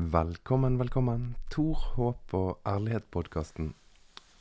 [0.00, 1.36] Velkommen, velkommen.
[1.50, 3.74] Tor, håp og ærlighet-podkasten.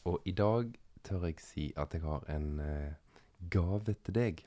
[0.07, 0.69] Og i dag
[1.03, 2.93] tør jeg si at jeg har en eh,
[3.51, 4.39] gave til deg.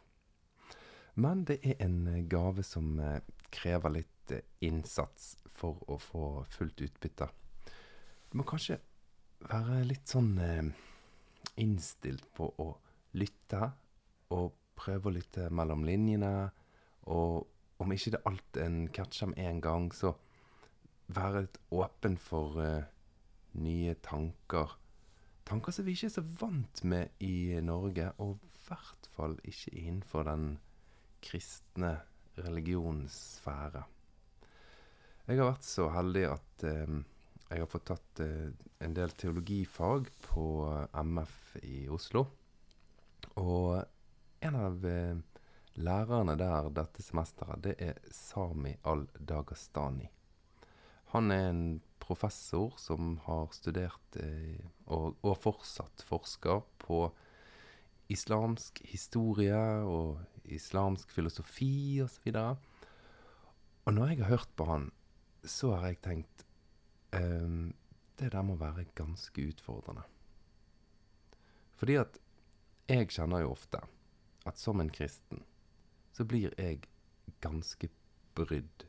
[1.20, 3.20] Men det er en eh, gave som eh,
[3.52, 7.28] krever litt innsats for å få fullt utbytte.
[8.32, 8.80] Du må kanskje
[9.50, 10.32] være litt sånn
[11.60, 12.72] innstilt på å
[13.20, 13.68] lytte,
[14.32, 16.34] og prøve å lytte mellom linjene.
[17.12, 20.16] Og om ikke det alt en catcher med en gang, så
[21.06, 22.84] være litt åpen for uh,
[23.58, 24.76] nye tanker.
[25.48, 29.74] Tanker som vi ikke er så vant med i Norge, og i hvert fall ikke
[29.74, 30.46] innenfor den
[31.22, 31.96] kristne
[32.38, 33.82] religionssfære.
[35.28, 36.94] Jeg har vært så heldig at eh,
[37.52, 38.48] jeg har fått tatt eh,
[38.82, 41.34] en del teologifag på eh, MF
[41.68, 42.24] i Oslo.
[43.42, 43.82] Og
[44.42, 45.20] en av eh,
[45.76, 50.08] lærerne der dette semesteret, det er Sami al-Dagastani.
[51.12, 51.64] Han er en
[52.02, 57.04] professor som har studert eh, og, og fortsatt forsker på
[58.12, 62.32] islamsk historie og islamsk filosofi osv.
[62.32, 62.56] Og,
[63.84, 64.88] og når jeg har hørt på han,
[65.44, 66.44] så har jeg tenkt
[67.16, 67.72] um,
[68.18, 70.04] Det der må være ganske utfordrende.
[71.76, 72.18] Fordi at
[72.88, 73.80] jeg kjenner jo ofte
[74.46, 75.42] at som en kristen
[76.12, 76.82] så blir jeg
[77.42, 77.88] ganske
[78.36, 78.84] brydd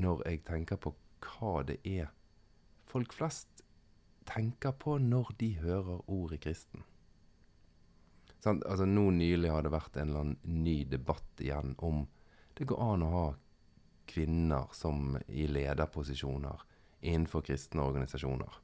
[0.00, 0.92] når jeg tenker på
[1.24, 2.10] hva det er
[2.90, 3.64] folk flest
[4.28, 6.84] tenker på når de hører ordet kristen.
[8.40, 12.06] Sånn, altså Nå nylig har det vært en eller annen ny debatt igjen om
[12.56, 13.26] det går an å ha
[14.10, 16.64] kvinner som i lederposisjoner
[17.00, 18.58] innenfor kristne organisasjoner.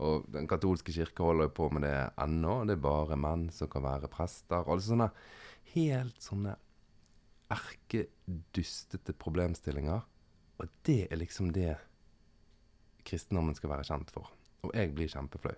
[0.00, 2.62] Og Den katolske kirke holder jo på med det ennå.
[2.64, 4.64] Det er bare menn som kan være prester.
[4.64, 5.10] Altså sånne
[5.74, 6.54] helt sånne
[7.50, 10.06] erkedustete problemstillinger.
[10.60, 11.74] Og det er liksom det
[13.06, 14.28] kristendommen skal være kjent for.
[14.62, 15.56] Og jeg blir kjempeflau.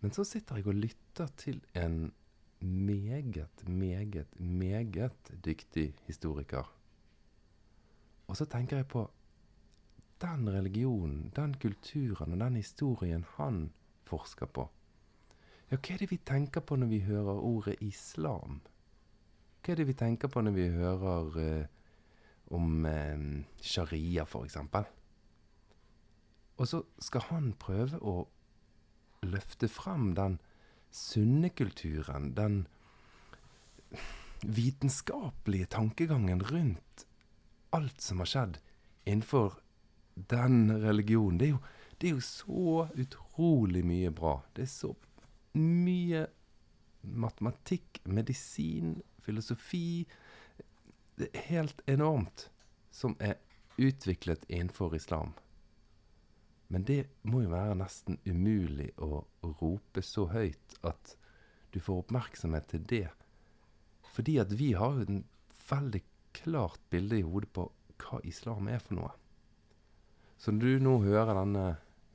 [0.00, 2.12] Men så sitter jeg og lytter til en
[2.60, 6.74] meget, meget, meget dyktig historiker.
[8.28, 9.10] Og så tenker jeg på
[10.20, 13.70] den religionen, den kulturen og den historien han
[14.04, 14.68] forsker på.
[15.70, 18.60] Ja, hva er det vi tenker på når vi hører ordet islam?
[19.62, 21.66] Hva er det vi tenker på når vi hører eh,
[22.50, 23.22] om eh,
[23.62, 24.58] sharia, f.eks.?
[26.60, 28.14] Og så skal han prøve å
[29.24, 30.38] løfte frem den
[30.90, 32.64] sunne kulturen, den
[34.40, 37.06] vitenskapelige tankegangen rundt
[37.76, 38.58] alt som har skjedd
[39.04, 39.60] innenfor
[40.14, 41.38] den religionen.
[41.38, 41.60] Det er, jo,
[42.00, 44.40] det er jo så utrolig mye bra.
[44.56, 44.94] Det er så
[45.56, 46.26] mye
[47.02, 50.04] matematikk, medisin, filosofi
[51.20, 52.46] Det er helt enormt
[52.90, 53.36] som er
[53.76, 55.34] utviklet innenfor islam.
[56.72, 59.26] Men det må jo være nesten umulig å
[59.60, 61.16] rope så høyt at
[61.74, 63.08] du får oppmerksomhet til det.
[64.14, 66.02] Fordi at vi har jo et veldig
[66.40, 67.68] klart bilde i hodet på
[68.00, 69.12] hva islam er for noe.
[70.40, 71.66] Så når du nå hører denne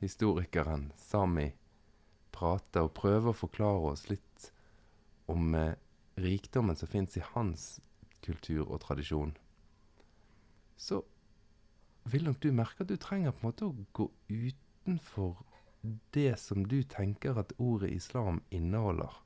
[0.01, 1.51] historikeren, Sami,
[2.33, 4.49] prate og prøve å forklare oss litt
[5.29, 5.77] om eh,
[6.17, 7.75] rikdommen som fins i hans
[8.25, 9.35] kultur og tradisjon,
[10.77, 11.01] så
[12.11, 15.37] vil nok du merke at du trenger på en måte å gå utenfor
[16.13, 19.21] det som du tenker at ordet islam inneholder.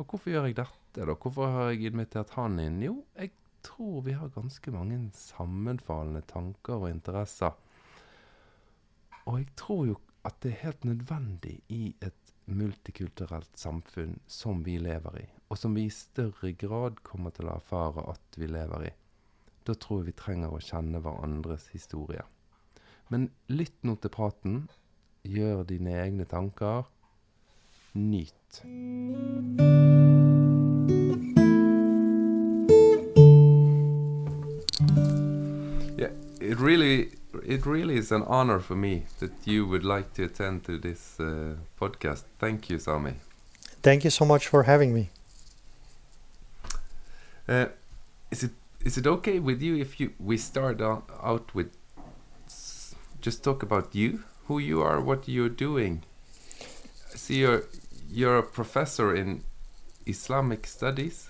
[0.00, 1.12] Og hvorfor gjør jeg dette, da?
[1.12, 2.80] Hvorfor har jeg invitert han inn?
[2.84, 7.52] Jo, jeg tror vi har ganske mange sammenfallende tanker og interesser.
[9.26, 12.19] Og jeg tror jo at det er helt nødvendig i et
[12.50, 17.56] multikulturelt samfunn som vi lever i, og som vi i større grad kommer til å
[17.58, 18.92] erfare at vi lever i.
[19.68, 22.24] Da tror jeg vi trenger å kjenne hverandres historie.
[23.10, 24.60] Men lytt nå til praten.
[25.26, 26.86] Gjør dine egne tanker.
[27.92, 28.62] Nyt.
[35.98, 40.24] Yeah, it really it really is an honor for me that you would like to
[40.24, 42.24] attend to this uh, podcast.
[42.38, 43.14] Thank you, Sami.
[43.82, 45.10] Thank you so much for having me.
[47.48, 47.66] Uh,
[48.30, 48.52] is it
[48.84, 51.70] is it okay with you if you we start out with
[53.20, 56.02] just talk about you, who you are, what you're doing?
[57.12, 57.64] I see you're
[58.10, 59.44] you're a professor in
[60.06, 61.29] Islamic studies.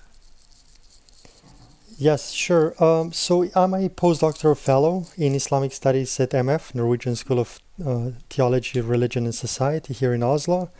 [2.01, 2.73] Yes, sure.
[2.83, 8.09] Um, so I'm a postdoctoral fellow in Islamic Studies at MF, Norwegian School of uh,
[8.27, 10.71] Theology, Religion and Society here in Oslo,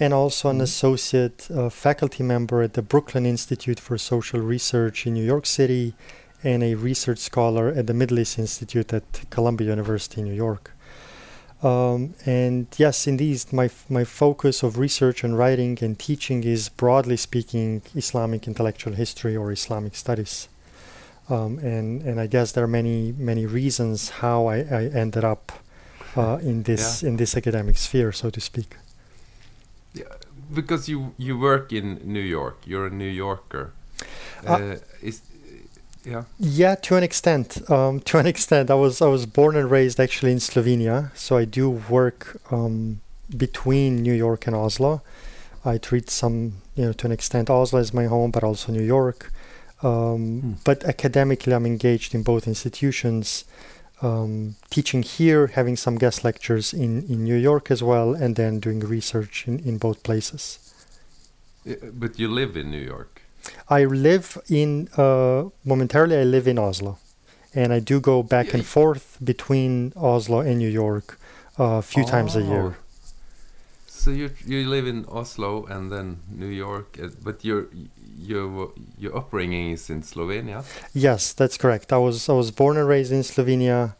[0.00, 0.62] and also an mm-hmm.
[0.62, 5.92] associate uh, faculty member at the Brooklyn Institute for Social Research in New York City
[6.42, 10.72] and a research scholar at the Middle East Institute at Columbia University, in New York.
[11.62, 17.18] Um, and yes, indeed, my my focus of research and writing and teaching is broadly
[17.18, 20.48] speaking Islamic intellectual history or Islamic studies.
[21.28, 25.52] Um, and and I guess there are many many reasons how I, I ended up
[26.16, 27.08] uh, in this Yeah.
[27.10, 28.76] in this academic sphere, so to speak.
[29.94, 30.04] Yeah,
[30.54, 33.72] Because you you work in New York, you're a New Yorker.
[34.46, 35.20] Uh, Uh, is
[36.04, 36.24] yeah.
[36.38, 37.62] Yeah, to an extent.
[37.70, 41.36] Um, to an extent, I was I was born and raised actually in Slovenia, so
[41.38, 43.00] I do work um,
[43.36, 45.00] between New York and Oslo.
[45.64, 48.82] I treat some, you know, to an extent, Oslo as my home, but also New
[48.82, 49.31] York.
[49.82, 50.52] Um, Hmm.
[50.64, 53.44] But academically, I'm engaged in both institutions,
[54.00, 58.60] um, teaching here, having some guest lectures in, in New York as well, and then
[58.60, 60.58] doing research in, in both places.
[61.92, 63.22] But you live in New York.
[63.68, 66.16] I live in uh, momentarily.
[66.16, 66.98] I live in Oslo,
[67.54, 71.18] and I do go back Yeah, and forth between Oslo and New York
[71.58, 72.76] uh, a few times a year.
[74.02, 74.04] Oh.
[74.04, 77.68] So you you live in Oslo and then New York, uh, but your
[78.18, 80.64] your your upbringing is in Slovenia.
[80.94, 81.92] Yes, that's correct.
[81.92, 83.94] I was I was born and raised in Slovenia.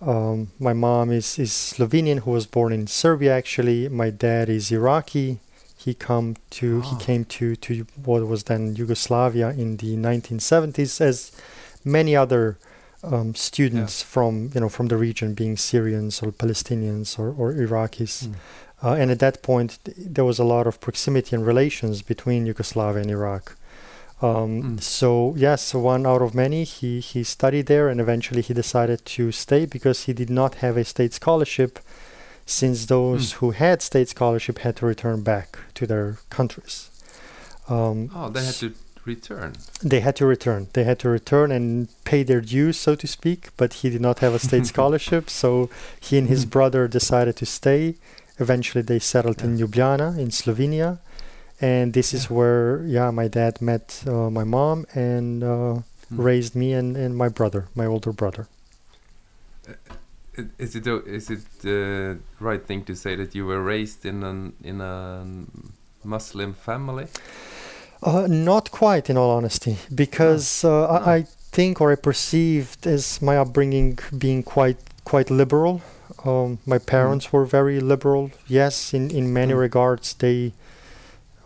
[0.00, 3.34] Um, my mom is is Slovenian, who was born in Serbia.
[3.36, 5.38] Actually, my dad is Iraqi.
[5.78, 6.98] He come to he Ah.
[6.98, 11.32] came to to what was then Yugoslavia in the 1970s, as
[11.84, 12.58] many other
[13.02, 18.26] um, students from you know from the region, being Syrians or Palestinians or, or Iraqis.
[18.28, 18.34] Mm.
[18.82, 22.46] Uh, and at that point, th- there was a lot of proximity and relations between
[22.46, 23.56] Yugoslavia and Iraq.
[24.22, 24.80] Um, Mm.
[24.82, 26.64] So yes, one out of many.
[26.64, 30.76] He he studied there, and eventually he decided to stay because he did not have
[30.78, 31.78] a state scholarship.
[32.48, 33.32] Since those Mm.
[33.38, 36.90] who had state scholarship had to return back to their countries.
[37.68, 38.72] Um, Oh, they had to
[39.04, 39.52] return.
[39.82, 40.68] they had to return.
[40.72, 43.48] They had to return and pay their dues, so to speak.
[43.56, 45.68] But he did not have a state scholarship, so
[46.00, 46.50] he and his Mm.
[46.50, 47.96] brother decided to stay.
[48.38, 50.98] Eventually, they settled in Ljubljana in Slovenia,
[51.60, 56.24] and this is where, yeah, my dad met uh, my mom and uh, Mm.
[56.24, 58.46] raised me and, and my brother, my older brother.
[60.38, 64.04] I- Is it o- is it the right thing to say that you were raised
[64.06, 65.24] in an in a
[66.04, 67.06] Muslim family?
[68.02, 70.86] Uh, not quite, in all honesty, because uh, No.
[70.86, 71.22] I, I
[71.52, 75.80] think or I perceived as my upbringing being quite quite liberal.
[76.26, 78.30] Um, my parents were very liberal.
[78.48, 79.60] Yes, in in many Mm.
[79.60, 80.52] regards, they,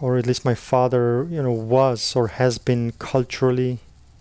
[0.00, 3.78] or at least my father, you know, was or has been culturally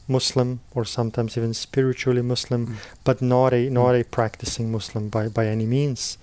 [0.08, 2.74] Muslim or sometimes even spiritually Muslim, Mm.
[3.04, 6.18] but not a not a practicing Muslim by by any means.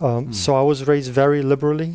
[0.00, 0.34] Um, Mm.
[0.34, 1.90] So I was raised very liberally,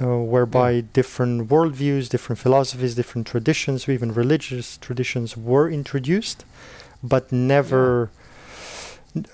[0.00, 6.44] uh, whereby different worldviews, different philosophies, different traditions, even religious traditions, were introduced,
[7.02, 7.84] but never.
[8.02, 8.08] n-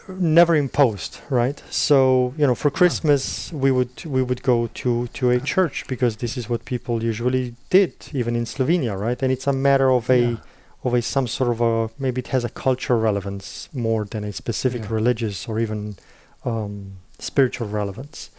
[0.08, 1.62] Never imposed, right?
[1.70, 2.70] So you know, for.
[2.70, 7.02] Christmas we would we would go to to a church because this is what people
[7.02, 9.22] usually did, even in Slovenia, right?
[9.22, 10.36] And it's a matter of a Yeah.
[10.84, 14.32] of a some sort of a maybe it has a cultural relevance more than a
[14.32, 14.94] specific Yeah.
[14.98, 15.96] religious or even
[16.44, 16.74] um,
[17.18, 18.30] spiritual relevance.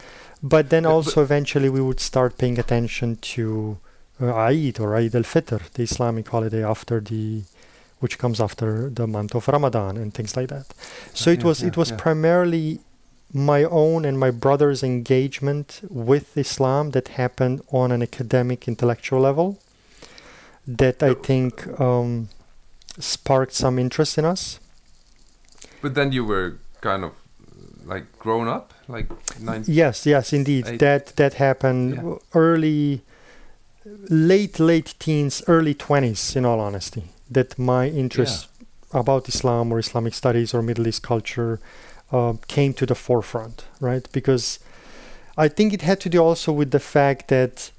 [0.42, 3.78] But then But- but- also eventually we would start paying attention to
[4.20, 7.42] uh, Eid or Eid al-Fitr, the Islamic holiday after the
[8.02, 10.66] which comes after the month of Ramadan and things like that.
[11.14, 11.96] So it Yeah, was it was yeah.
[12.04, 12.78] primarily
[13.32, 19.48] my own and my brother's engagement with Islam that happened on an academic intellectual level
[20.78, 22.28] that I think um,
[22.98, 24.60] sparked some interest in us.
[25.82, 26.48] But then you were
[26.80, 27.12] kind of
[27.84, 29.08] like grown up, like
[29.40, 29.64] nine.
[29.66, 30.66] Yes, yes, indeed.
[30.66, 32.16] I- that that happened Yeah.
[32.34, 33.00] early,
[34.08, 36.36] late late teens, early twenties.
[36.36, 37.02] In all honesty,
[37.34, 38.48] that my interest
[38.92, 41.58] about Islam or Islamic studies or Middle East culture
[42.12, 44.06] uh, came to the forefront, right?
[44.12, 44.58] Because
[45.36, 47.70] I think it had to do also with the fact that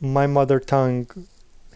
[0.00, 1.06] my mother tongue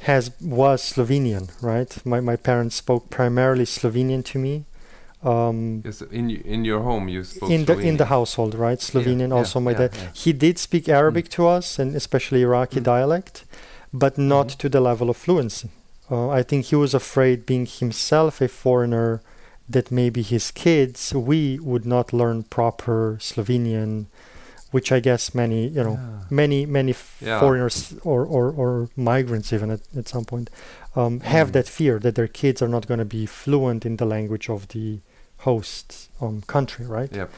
[0.00, 1.90] has was Slovenian, right?
[2.04, 4.64] My my parents spoke primarily Slovenian to me.
[5.22, 8.80] Um, Yes, in in your home you spoke in the in the household, right?
[8.80, 9.28] Slovenian.
[9.30, 9.90] yeah, also, my yeah, dad.
[9.96, 10.08] yeah.
[10.24, 12.84] He did speak Arabic to us, and especially Iraqi Mm.
[12.84, 13.44] dialect,
[13.92, 14.56] but not Mhm.
[14.58, 15.68] to the level of fluency.
[16.10, 19.22] Uh, I think he was afraid, being himself a foreigner,
[19.68, 24.06] that maybe his kids, we would not learn proper Slovenian,
[24.70, 26.24] which I guess many, you know, Yeah.
[26.30, 27.40] many many f- Yeah.
[27.40, 30.50] foreigners or, or, or migrants even at, at some point
[30.96, 31.52] um, have Mm.
[31.52, 34.68] that fear that their kids are not going to be fluent in the language of
[34.68, 34.98] the
[35.38, 37.10] host um, country, right?
[37.14, 37.30] Yep.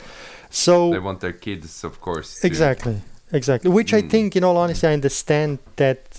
[0.50, 2.40] So They want their kids, of course.
[2.40, 3.70] to- Exactly, exactly.
[3.70, 4.10] Which I Mm.
[4.10, 6.15] think, in all honesty, I understand that,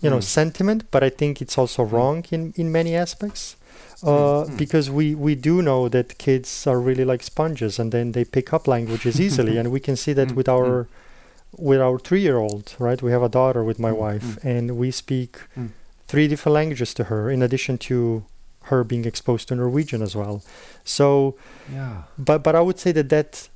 [0.00, 0.22] you know, Mm.
[0.22, 1.92] sentiment, but I think it's also Mm.
[1.92, 3.56] wrong in in many aspects.
[4.02, 4.56] uh, Mm.
[4.56, 8.52] because we, we do know that kids are really like sponges and then they pick
[8.52, 10.86] up languages easily and we can see that Mm, with our
[11.68, 14.90] with our three year old right we have a daughter with my wife and we
[14.92, 15.32] speak
[16.06, 18.22] three different languages to her in addition to
[18.70, 20.42] her being exposed to norwegian as well
[20.84, 21.34] so
[21.72, 22.02] Yeah.
[22.28, 23.48] but but i would say that that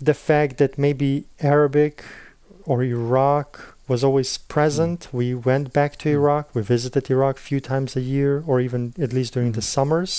[0.00, 2.02] the fact that maybe arabic
[2.64, 6.16] or iraq was always present we went back to Mm.
[6.20, 9.64] iraq we visited iraq a few times a year or even at least during the
[9.66, 9.74] Mhm.
[9.76, 10.12] summers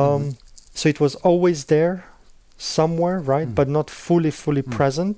[0.00, 0.36] um, Mhm.
[0.78, 1.96] so it was always there
[2.76, 3.54] somewhere right Mm.
[3.58, 4.72] but not fully fully Mm.
[4.78, 5.16] present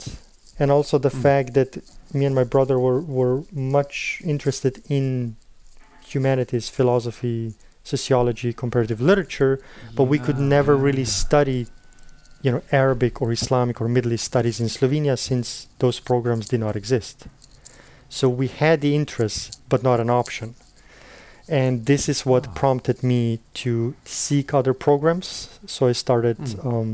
[0.61, 1.23] and also the Mm.
[1.27, 1.71] fact that
[2.19, 3.37] me and my brother were, were
[3.79, 3.97] much
[4.33, 5.07] interested in
[6.13, 7.39] humanities philosophy
[7.95, 9.55] sociology comparative literature
[9.97, 11.23] but we could never yeah, really yeah.
[11.25, 11.61] study
[12.45, 15.47] you know arabic or islamic or middle east studies in slovenia since
[15.83, 17.17] those programs did not exist
[18.19, 19.39] so we had the interest
[19.71, 20.49] but not an option
[21.61, 22.53] and this is what Ah.
[22.61, 23.23] prompted me
[23.63, 23.73] to
[24.05, 25.29] seek other programs
[25.75, 26.67] so i started Mm.
[26.73, 26.91] um,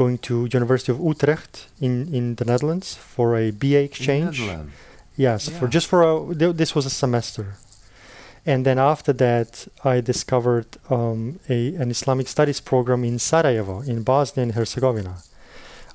[0.00, 1.54] going to university of utrecht
[1.86, 4.36] in, in the netherlands for a ba exchange.
[5.26, 7.46] Yes, for just for a th- this was a semester,
[8.50, 9.50] and then after that
[9.92, 15.14] I discovered um, a an Islamic studies program in Sarajevo in Bosnia and Herzegovina.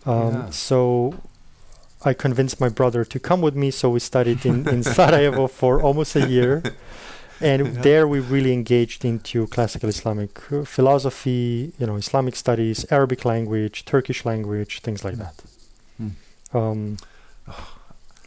[0.05, 0.49] Um, Yeah.
[0.67, 0.77] So
[2.03, 5.81] I convinced my brother to come with me, so we studied in, in Sarajevo for
[5.81, 6.63] almost a year,
[7.39, 7.81] and Yeah.
[7.81, 13.85] there we really engaged into classical Islamic uh, philosophy, you know, Islamic studies, Arabic language,
[13.85, 15.19] Turkish language, things like Mm.
[15.25, 15.37] that.
[16.01, 16.11] Mm.
[16.57, 16.97] Um,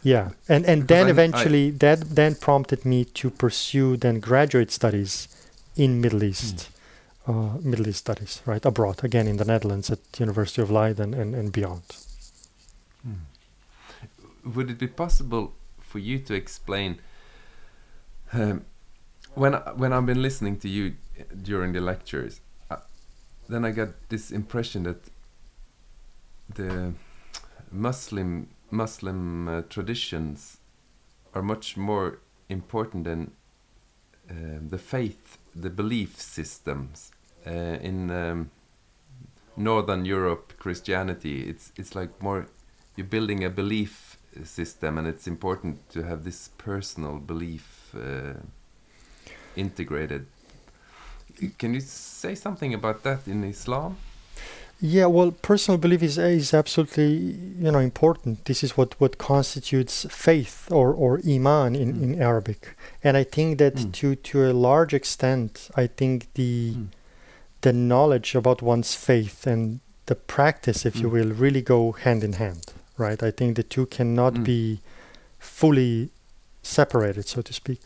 [0.03, 4.19] yeah, and and Because then I'm- I- eventually that then prompted me to pursue then
[4.19, 5.27] graduate studies
[5.75, 6.69] in Middle East,
[7.27, 11.35] uh, Middle East studies, right abroad again in the Netherlands at University of Leiden and,
[11.35, 11.83] and beyond.
[13.03, 13.23] Hmm.
[14.45, 16.99] Would it be possible for you to explain
[18.33, 18.65] um,
[19.33, 22.77] when when I've been listening to you uh, during the lectures, uh,
[23.49, 25.03] then I got this impression that
[26.53, 26.93] the
[27.71, 30.57] Muslim Muslim uh, traditions
[31.33, 33.31] are much more important than
[34.29, 37.11] um the faith, the belief systems
[37.45, 38.49] uh, in um,
[39.55, 40.53] Northern Europe.
[40.57, 42.47] Christianity, it's it's like more
[42.95, 48.33] you're building a belief system, and it's important to have this personal belief uh,
[49.55, 50.25] integrated.
[51.57, 53.97] Can you say something about that in Islam?
[54.81, 57.07] Yeah, well, personal belief is is absolutely
[57.63, 58.43] you know important.
[58.45, 62.03] This is what what constitutes faith or or iman in Mm.
[62.03, 63.91] in Arabic, and I think that Mm.
[63.99, 66.87] to to a large extent, I think the Mm.
[67.61, 71.13] the knowledge about one's faith and the practice, if you Mm.
[71.13, 73.21] will, really go hand in hand, right?
[73.23, 74.43] I think the two cannot Mm.
[74.43, 74.79] be
[75.39, 76.09] fully
[76.63, 77.81] separated, so to speak.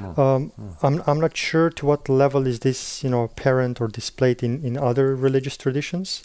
[0.00, 0.08] No.
[0.22, 0.76] Um, Mm.
[0.82, 4.62] I'm I'm not sure to what level is this you know apparent or displayed in,
[4.64, 6.22] in other religious traditions,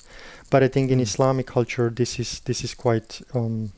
[0.50, 1.04] but I think in Mm.
[1.04, 3.72] Islamic culture this is this is quite um,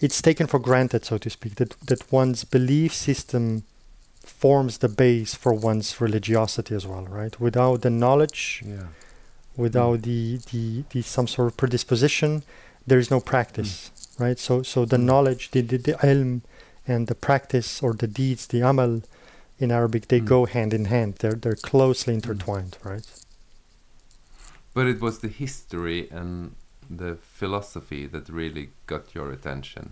[0.00, 3.62] it's taken for granted, so to speak, that that one's belief system
[4.24, 7.40] forms the base for one's religiosity as well, right?
[7.40, 8.88] Without the knowledge, yeah.
[9.56, 12.42] without the, the the some sort of predisposition,
[12.86, 14.38] there is no practice, right?
[14.38, 15.04] So so the Mm.
[15.04, 16.40] knowledge, the, the the ilm,
[16.86, 19.02] and the practice or the deeds, the amal,
[19.58, 20.26] in Arabic, they Mm.
[20.28, 21.14] go hand in hand.
[21.18, 23.06] They're they're closely intertwined, right?
[24.74, 26.54] But it was the history and
[26.90, 29.90] the philosophy that really got your attention.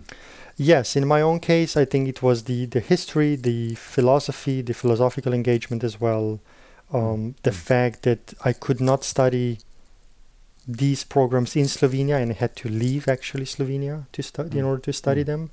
[0.57, 4.73] Yes, in my own case, I think it was the the history, the philosophy, the
[4.73, 6.39] philosophical engagement as well.
[6.93, 7.55] Um, the Mm.
[7.67, 9.57] fact that I could not study
[10.67, 14.69] these programs in Slovenia and I had to leave actually Slovenia to study in Mm.
[14.69, 15.25] order to study Mm.
[15.27, 15.49] them,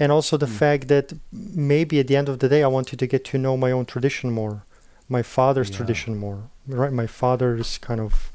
[0.00, 0.58] and also the Mm.
[0.58, 3.56] fact that maybe at the end of the day I wanted to get to know
[3.56, 4.62] my own tradition more,
[5.08, 5.76] my father's Yeah.
[5.78, 6.38] tradition more.
[6.68, 8.32] Right, my father's kind of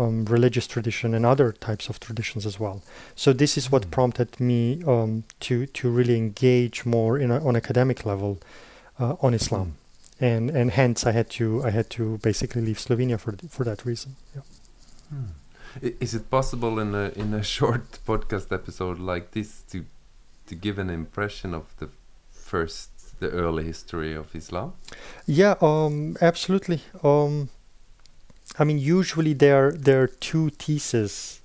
[0.00, 2.82] um, religious tradition and other types of traditions as well.
[3.16, 3.90] So this is what Mm.
[3.90, 8.38] prompted me um, to to really engage more in a, on academic level
[9.00, 9.68] uh, on Islam,
[10.20, 13.84] and and hence I had to I had to basically leave Slovenia for for that
[13.84, 14.10] reason.
[14.34, 14.42] Yeah.
[16.00, 19.84] Is it possible in a in a short podcast episode like this to
[20.46, 21.88] to give an impression of the
[22.30, 24.72] first the early history of Islam?
[25.26, 26.80] Yeah, um, absolutely.
[27.02, 27.48] Um,
[28.58, 31.40] I mean, usually there there are two theses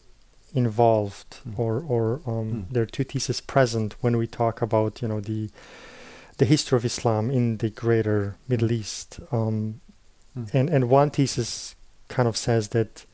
[0.56, 1.60] involved, Mm.
[1.60, 2.65] or or um, Mm.
[2.74, 5.50] there are two theses present when we talk about you know the
[6.38, 9.20] the history of Islam in the greater Middle East.
[9.32, 9.82] Um,
[10.38, 10.53] Mm.
[10.53, 11.75] and and one thesis
[12.08, 13.06] kind of says that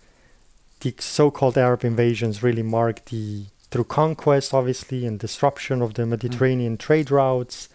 [0.81, 6.77] the so-called Arab invasions really mark the through conquest, obviously, and disruption of the Mediterranean
[6.77, 7.69] trade routes,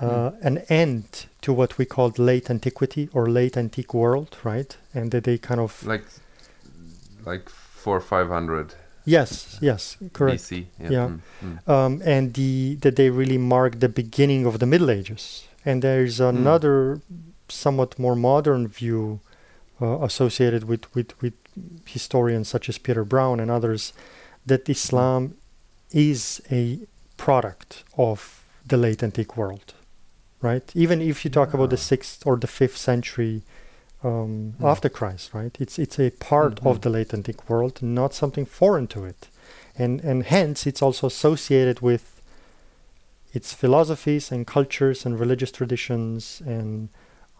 [0.00, 4.76] uh, an end to what we called late antiquity or late antique world, right?
[4.92, 6.04] And that they kind of Like,
[7.24, 8.74] like four five hundred
[9.04, 10.42] yes, yes, correct.
[10.42, 10.66] BC.
[10.80, 10.88] Yeah.
[10.88, 11.68] Mm, mm.
[11.68, 15.46] um, and the that they really mark the beginning of the Middle Ages.
[15.64, 17.00] And there's another
[17.48, 19.20] somewhat more modern view
[19.82, 21.34] associated with, with, with
[21.86, 23.92] historians such as Peter Brown and others
[24.46, 25.34] that Islam
[25.90, 26.78] is a
[27.16, 29.74] product of the late antique world,
[30.40, 30.70] right?
[30.74, 33.42] Even if you talk about the sixth or the fifth century
[34.04, 34.64] um, Mm.
[34.72, 35.54] after Christ, right?
[35.60, 36.82] It's it's a part of Mhm.
[36.82, 39.28] the late antique world, not something foreign to it,
[39.78, 42.04] and and hence it's also associated with
[43.32, 46.88] its philosophies and cultures and religious traditions and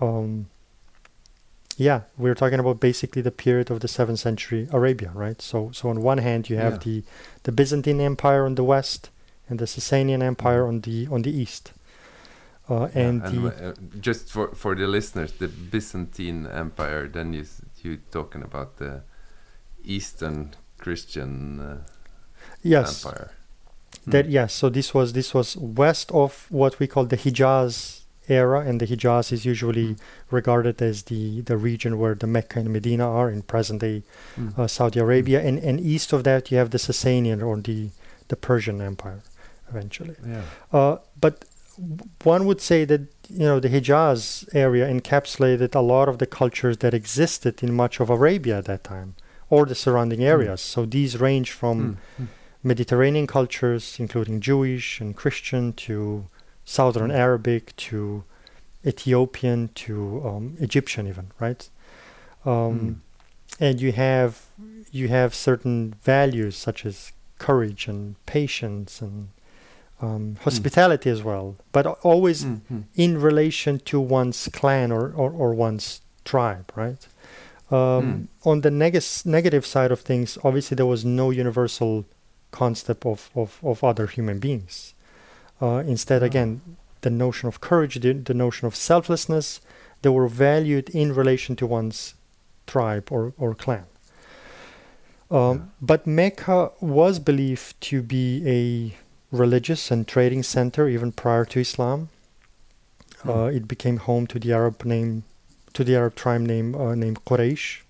[0.00, 0.46] um,
[1.79, 5.41] yeah, we're talking about basically the period of the seventh century Arabia, right?
[5.43, 6.79] So so on one hand you have Yeah.
[6.85, 7.02] the
[7.45, 9.11] the Byzantine Empire on the west
[9.49, 11.73] and the Sasanian Empire on the on the east.
[12.69, 17.09] Uh, Yeah, and the uh, just for for the listeners, the Byzantine Empire.
[17.09, 17.45] Then you
[17.83, 19.02] you talking about the
[19.85, 21.76] Eastern Christian uh,
[22.62, 23.31] yes, Empire.
[24.07, 24.33] That Mm.
[24.33, 28.01] yes, so this was this was west of what we call the Hijaz
[28.33, 29.97] era, and the Hijaz is usually
[30.31, 34.03] regarded as the the region where the Mecca and Medina are in present day
[34.39, 34.59] Mm.
[34.59, 37.91] uh, Saudi Arabia, and and east of that you have the Sasanian or the
[38.29, 39.21] the Persian Empire,
[39.71, 40.17] eventually.
[40.27, 40.43] yeah.
[40.79, 41.35] Uh, but
[41.77, 43.01] w- one would say that
[43.41, 44.21] you know the Hijaz
[44.55, 48.83] area encapsulated a lot of the cultures that existed in much of Arabia at that
[48.85, 49.15] time,
[49.51, 50.61] or the surrounding areas.
[50.73, 52.29] So these range from Mm, mm.
[52.65, 56.27] Mediterranean cultures, including Jewish and Christian, to
[56.64, 57.14] Southern Mm.
[57.16, 58.25] Arabic, to
[58.87, 61.69] Ethiopian, to um, Egyptian, even right.
[62.45, 62.95] Um, Mm.
[63.61, 64.47] And you have
[64.90, 69.28] you have certain values such as courage and patience and
[70.00, 72.83] um, hospitality as well, but always Mm, mm.
[72.97, 77.07] in relation to one's clan or, or, or one's tribe, right?
[77.71, 82.05] Um, On the neg- negative side of things, obviously there was no universal
[82.51, 84.94] concept of, of, of other human beings.
[85.62, 86.61] Uh, instead, again,
[87.03, 89.61] the notion of courage, the, the notion of selflessness,
[90.03, 92.14] they were valued in relation to one's
[92.66, 93.85] tribe or, or clan.
[95.31, 95.59] Um, Yeah.
[95.81, 98.96] But Mecca was believed to be a
[99.37, 102.09] religious and trading center even prior to Islam.
[103.22, 103.31] Hmm.
[103.31, 105.22] Uh, it became home to the Arab name,
[105.75, 107.83] to the Arab tribe name uh, named Quraysh,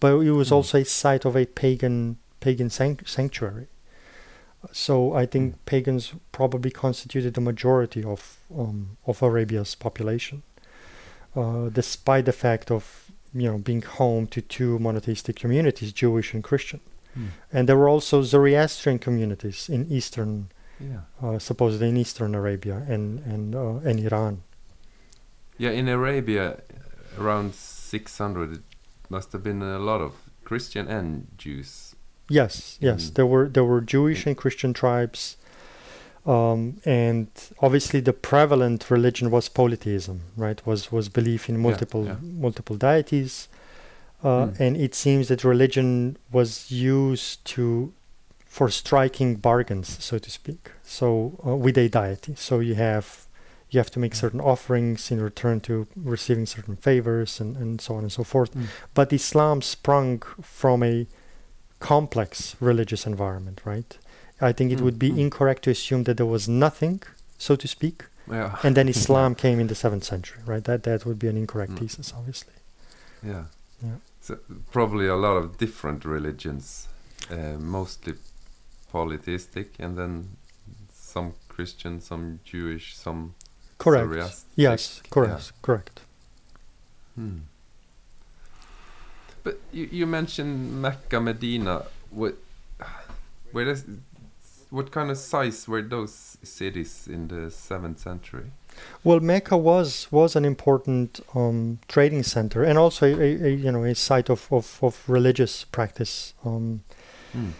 [0.00, 0.54] but it was Hmm.
[0.54, 3.66] also a site of a pagan pagan sanct- sanctuary.
[4.72, 5.60] So I think Hmm.
[5.66, 10.42] pagans probably constituted the majority of um, of Arabia's population,
[11.34, 16.42] uh, despite the fact of you know being home to two monotheistic communities, Jewish and
[16.44, 16.80] Christian.
[17.18, 17.28] Mm.
[17.52, 20.48] And there were also Zoroastrian communities in eastern,
[20.78, 21.00] Yeah.
[21.22, 24.42] uh, supposedly in eastern Arabia and and uh, and Iran.
[25.58, 26.56] Yeah, in Arabia,
[27.18, 28.60] around 600, it
[29.08, 30.12] must have been a lot of
[30.44, 31.95] Christian and Jews.
[32.28, 35.36] Yes, yes, in- there were there were Jewish and Christian tribes,
[36.26, 37.28] um, and
[37.60, 40.60] obviously the prevalent religion was polytheism, right?
[40.66, 42.16] Was was belief in multiple yeah.
[42.22, 43.48] multiple deities,
[44.24, 44.60] uh, Mm.
[44.60, 47.92] and it seems that religion was used to
[48.46, 50.70] for striking bargains, so to speak.
[50.82, 53.26] So uh, with a deity, so you have
[53.70, 57.94] you have to make certain offerings in return to receiving certain favors and, and so
[57.94, 58.52] on and so forth.
[58.54, 58.66] Mm.
[58.94, 61.06] But Islam sprung from a
[61.80, 63.98] complex religious environment, right?
[64.40, 65.18] I think it Mm, would be mm.
[65.18, 67.02] incorrect to assume that there was nothing,
[67.38, 68.58] so to speak, Yeah.
[68.62, 70.64] and then Islam came in the seventh century, right?
[70.64, 71.78] That that would be an incorrect Mm.
[71.78, 72.54] thesis, obviously.
[73.22, 73.44] Yeah.
[73.82, 73.98] Yeah.
[74.20, 74.38] So
[74.72, 76.88] probably a lot of different religions,
[77.30, 78.14] uh, mostly
[78.92, 80.36] polytheistic, and then
[80.92, 83.34] some Christian, some Jewish, some
[83.78, 84.44] Correct.
[84.56, 85.56] Yes, correct, Yeah.
[85.62, 86.00] correct.
[87.14, 87.38] Hmm.
[89.46, 91.84] But you, you mentioned Mecca, Medina.
[92.10, 92.34] What,
[93.52, 93.84] where does,
[94.70, 98.46] what kind of size were those cities in the seventh century?
[99.04, 103.84] Well, Mecca was was an important um, trading center and also a, a, you know
[103.84, 106.34] a site of, of, of religious practice.
[106.44, 106.80] Um,
[107.32, 107.50] Hmm.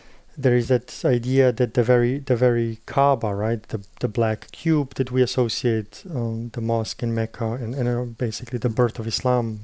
[0.45, 4.89] there is that idea that the very the very Kaaba, right, the the black cube
[4.95, 8.75] that we associate um, the mosque in Mecca and, and uh, basically the Mm.
[8.75, 9.61] birth of Islam,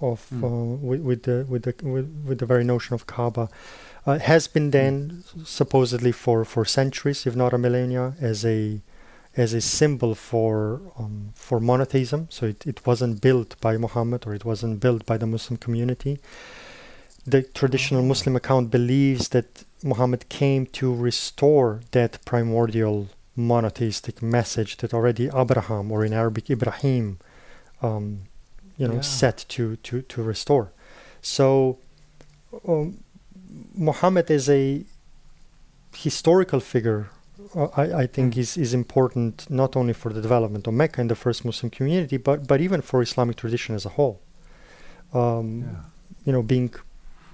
[0.00, 0.44] of Mm.
[0.44, 3.48] uh, with, with the with the with, with the very notion of Kaaba,
[4.06, 8.80] uh, has been then supposedly for for centuries, if not a millennia, as a
[9.36, 12.26] as a symbol for um, for monotheism.
[12.30, 16.18] So it, it wasn't built by Muhammad or it wasn't built by the Muslim community.
[17.26, 18.06] The traditional Oh.
[18.06, 25.92] Muslim account believes that Muhammad came to restore that primordial monotheistic message that already Abraham,
[25.92, 27.18] or in Arabic Ibrahim,
[27.82, 28.22] um,
[28.78, 29.02] you know, Yeah.
[29.20, 30.66] set to to to restore.
[31.20, 31.78] So,
[32.66, 32.98] um,
[33.74, 34.84] Muhammad is a
[35.94, 37.06] historical figure.
[37.54, 38.38] Uh, I, I think Mm.
[38.40, 42.16] is is important not only for the development of Mecca and the first Muslim community,
[42.18, 44.16] but but even for Islamic tradition as a whole.
[45.12, 45.84] Um, Yeah.
[46.26, 46.70] You know, being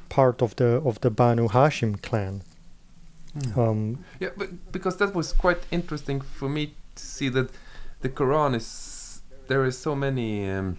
[0.08, 2.42] part of the of the Banu Hashim clan.
[3.36, 3.56] Mm.
[3.58, 7.48] Um, Yeah, but because that was quite interesting for me to see that
[8.02, 10.76] the Quran is there is so many um,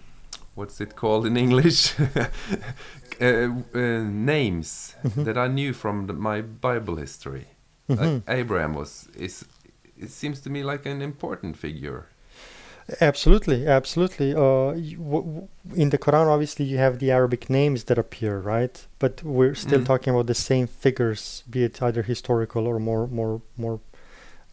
[0.56, 1.94] what's it called in English
[3.20, 3.26] uh,
[3.74, 5.24] uh, names Mhm.
[5.24, 7.44] that I knew from the, my Bible history.
[7.88, 8.22] Like mhm.
[8.40, 9.44] Abraham was is
[10.04, 12.00] it seems to me like an important figure.
[13.00, 14.32] Absolutely, absolutely.
[14.34, 18.38] Uh, y- w- w- in the Quran, obviously, you have the Arabic names that appear,
[18.38, 18.86] right?
[19.00, 19.86] But we're still Mm.
[19.86, 23.80] talking about the same figures, be it either historical or more, more, more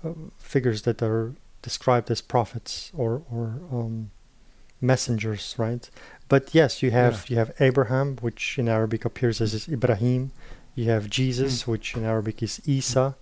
[0.03, 4.09] uh, figures that are described as prophets or or um,
[4.83, 5.89] messengers, right?
[6.27, 10.31] But yes, you have you have Abraham, which in Arabic appears as is Ibrahim.
[10.75, 13.15] You have Jesus, which in Arabic is Isa.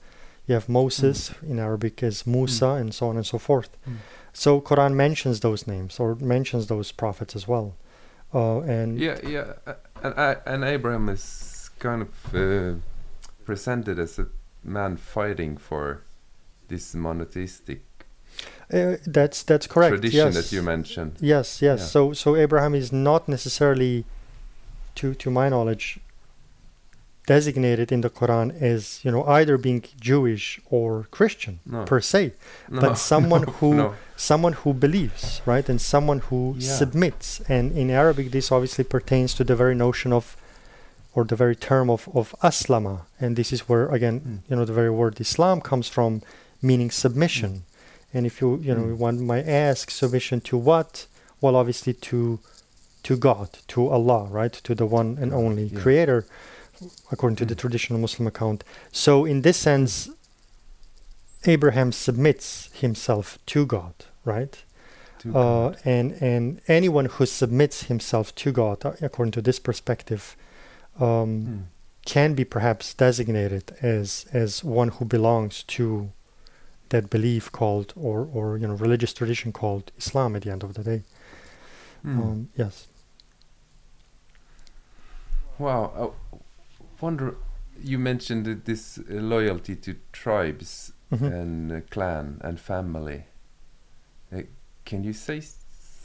[0.47, 3.77] You have Moses, in Arabic as Musa, and so on and so forth.
[3.87, 3.97] Mm.
[4.33, 7.75] So Quran mentions those names or mentions those prophets as well.
[8.33, 12.79] Uh, and Yeah, yeah, uh, and I, and Abraham is kind of uh,
[13.45, 14.27] presented as a
[14.63, 16.03] man fighting for
[16.69, 17.81] this monotheistic
[18.73, 19.93] uh, that's that's correct.
[19.95, 20.35] tradition yes.
[20.35, 21.11] that you mentioned.
[21.19, 21.79] Yes, yes.
[21.79, 21.85] Yeah.
[21.85, 24.05] So so Abraham is not necessarily,
[24.95, 25.99] to to my knowledge,
[27.27, 32.33] designated in the Quran as you know either being Jewish or Christian No, per se,
[32.69, 36.75] no, but someone no, who someone who believes, right, and someone who Yeah.
[36.77, 37.41] submits.
[37.49, 40.35] And in Arabic, this obviously pertains to the very notion of,
[41.15, 44.37] or the very term of of aslama, and this is where again, Mm.
[44.49, 46.21] you know, the very word Islam comes from,
[46.61, 47.63] meaning submission.
[48.13, 48.97] And if you you know Mm.
[48.97, 51.07] one might ask submission to what?
[51.41, 52.39] Well, obviously to
[53.03, 55.79] to God, to Allah, right, to the one and only yeah.
[55.81, 56.25] Creator,
[57.11, 57.59] according to the Mm.
[57.61, 58.63] traditional Muslim account.
[58.91, 60.09] So in this sense,
[61.45, 63.93] Abraham submits himself to God,
[64.25, 64.63] right?
[65.19, 65.77] To Uh, God.
[65.85, 70.35] and and anyone who submits himself to God, uh, according to this perspective,
[70.99, 71.63] um, Mm.
[72.05, 76.09] can be perhaps designated as as one who belongs to
[76.91, 80.35] that belief called or or you know religious tradition called Islam.
[80.35, 81.01] At the end of the day,
[82.05, 82.19] Mm.
[82.19, 82.87] um, yes.
[85.59, 86.37] Wow, I
[87.01, 87.35] wonder.
[87.83, 91.31] You mentioned this loyalty to tribes Mhm.
[91.41, 93.23] and uh, clan and family.
[94.31, 94.43] Uh,
[94.85, 95.41] can you say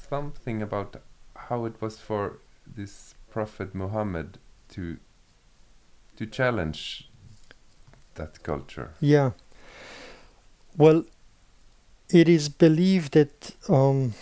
[0.09, 0.97] something about
[1.49, 2.39] how it was for
[2.77, 4.39] this Prophet Muhammad
[4.71, 4.97] to
[6.17, 7.11] to challenge
[8.15, 8.89] that culture?
[9.01, 9.33] Yeah.
[10.77, 11.05] Well,
[12.11, 14.15] it is believed that um,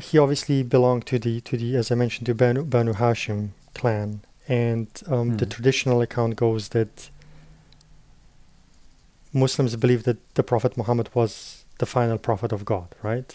[0.00, 4.22] he obviously belonged to the to the as I mentioned to Banu, Banu Hashim clan,
[4.48, 5.50] and um, the Hmm.
[5.50, 7.10] traditional account goes that
[9.32, 13.34] Muslims believe that the Prophet Muhammad was the final prophet of God, right?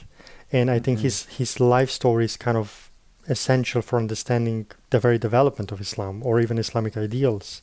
[0.51, 1.03] And I think Mhm.
[1.03, 2.89] his his life story is kind of
[3.29, 7.61] essential for understanding the very development of Islam or even Islamic ideals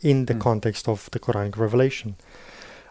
[0.00, 0.40] in the Mm.
[0.40, 2.16] context of the Quranic revelation.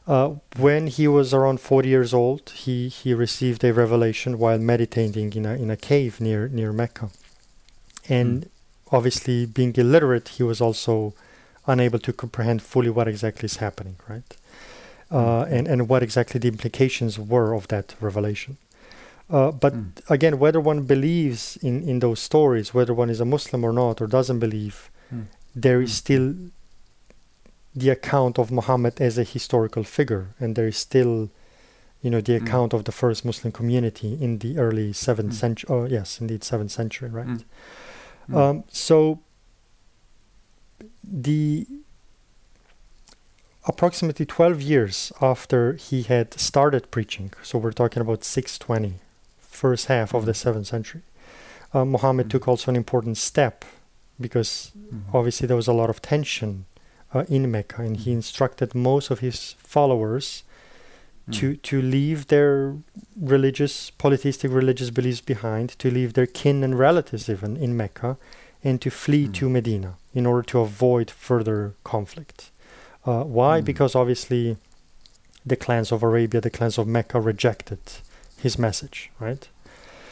[0.07, 5.33] Uh, when he was around 40 years old, he, he received a revelation while meditating
[5.33, 7.09] in a, in a cave near, near Mecca.
[8.07, 8.49] And
[8.89, 11.13] obviously, being illiterate, he was also
[11.65, 14.35] unable to comprehend fully what exactly is happening, right?
[15.11, 15.51] Uh, Mm.
[15.51, 18.57] and, and what exactly the implications were of that revelation.
[19.29, 19.91] Uh, but Mm.
[20.09, 24.01] again, whether one believes in, in those stories, whether one is a Muslim or not,
[24.01, 25.25] or doesn't believe, Mm.
[25.55, 25.95] there is Mm.
[25.97, 26.35] still
[27.81, 31.29] the account of Muhammad as a historical figure, and there is still,
[32.03, 32.41] you know, the Mm.
[32.43, 35.39] account of the first Muslim community in the early seventh Mm.
[35.43, 35.67] century.
[35.73, 37.27] Oh, yes, indeed, seventh century, right?
[37.37, 37.43] Mm.
[38.29, 38.35] Mm.
[38.37, 39.19] Um, so
[41.03, 41.67] the
[43.65, 48.93] approximately 12 years after he had started preaching, so we're talking about 620,
[49.39, 50.35] first half of the Mhm.
[50.43, 51.01] 7th century,
[51.73, 53.65] uh, Muhammad took also an important step
[54.19, 55.01] because Mhm.
[55.13, 56.65] obviously there was a lot of tension
[57.13, 60.43] uh, in Mecca, and he instructed most of his followers
[61.29, 61.33] Mm.
[61.39, 62.75] to to leave their
[63.19, 68.15] religious, polytheistic religious beliefs behind, to leave their kin and relatives even in Mecca,
[68.63, 69.33] and to flee Mm.
[69.33, 72.49] to Medina in order to avoid further conflict.
[73.05, 73.59] Uh, why?
[73.61, 73.65] Mm.
[73.65, 74.55] Because obviously
[75.45, 77.79] the clans of Arabia, the clans of Mecca rejected
[78.41, 79.49] his message, right?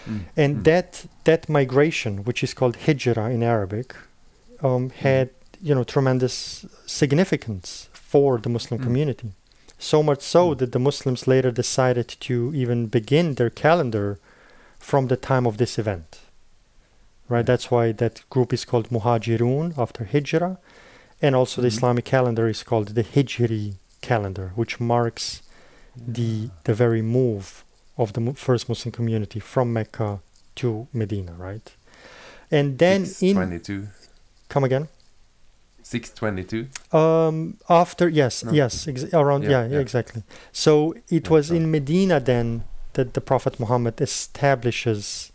[0.06, 0.20] Mm.
[0.36, 0.64] And Mm.
[0.66, 3.96] that that migration, which is called hijrah in Arabic,
[4.62, 5.30] um, had
[5.68, 6.36] you know tremendous
[6.86, 7.68] significance
[8.12, 8.84] for the Muslim Mm.
[8.88, 9.30] community.
[9.92, 10.58] So much so Mm.
[10.60, 14.08] that the Muslims later decided to even begin their calendar
[14.80, 16.10] from the time of this event.
[17.34, 17.46] Right?
[17.52, 20.58] That's why that group is called Muhajirun after Hijrah.
[21.22, 21.76] And also the Mhm.
[21.78, 23.64] Islamic calendar is called the Hijri
[24.02, 25.42] calendar, which marks
[26.16, 27.46] the the very move
[27.98, 30.20] of the first Muslim community from Mecca
[30.56, 31.68] to Medina, right?
[32.52, 33.88] And then in 622.
[34.50, 34.88] come again.
[35.86, 36.68] 622.
[36.98, 38.52] Um, after yes, No.
[38.52, 39.80] yes, ex- around Yeah, yeah, yeah.
[39.80, 40.24] exactly.
[40.52, 45.32] So it was in Medina then that the Prophet Muhammad establishes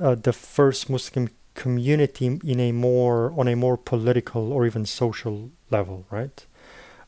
[0.00, 5.50] uh, the first Muslim community in a more on a more political or even social
[5.70, 6.46] level, right?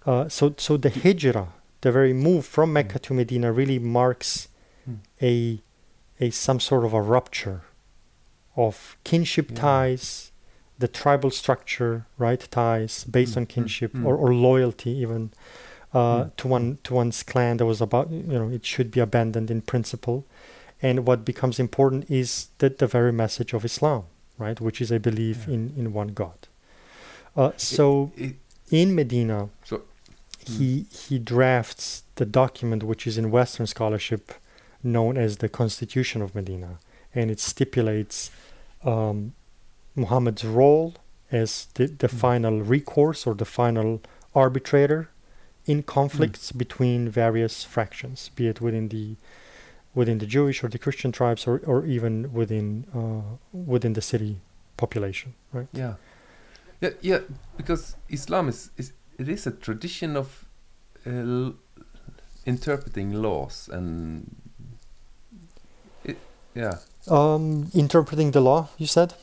[0.05, 1.49] Uh, so so the hijrah,
[1.81, 4.49] the very move from Mecca to Medina, really marks
[4.89, 4.99] Mm.
[5.21, 5.63] a
[6.25, 7.61] a some sort of a rupture
[8.57, 10.31] of kinship ties,
[10.79, 12.41] the tribal structure, right?
[12.51, 14.05] Ties based Mm, on mm, kinship mm.
[14.07, 15.31] or, or loyalty, even
[15.95, 17.57] uh, Mm, to one to one's clan.
[17.57, 20.25] That was about you know it should be abandoned in principle,
[20.83, 24.03] and what becomes important is that the very message of Islam,
[24.39, 24.61] right?
[24.61, 25.55] Which is a belief Yeah.
[25.55, 26.39] in in one God.
[27.37, 28.37] Uh, so It-
[28.71, 29.83] in Medina, So-
[30.57, 34.33] he he drafts the document which is in Western scholarship
[34.83, 36.79] known as the Constitution of Medina,
[37.15, 38.31] and it stipulates
[38.85, 39.33] um,
[39.97, 40.95] Muhammad's role
[41.33, 42.21] as the, the Mm.
[42.21, 44.01] final recourse or the final
[44.35, 45.09] arbitrator
[45.65, 49.17] in conflicts between various fractions, be it within the
[49.95, 54.37] within the Jewish or the Christian tribes, or, or even within uh, within the city
[54.77, 55.69] population, right?
[55.73, 55.95] Yeah.
[56.83, 57.19] Yeah, yeah,
[57.57, 60.45] because Islam is, is it is a tradition of
[61.07, 61.55] uh, l-
[62.45, 64.37] interpreting laws and
[66.05, 66.19] it,
[66.55, 66.75] yeah.
[67.09, 69.15] Um, interpreting the law, you said.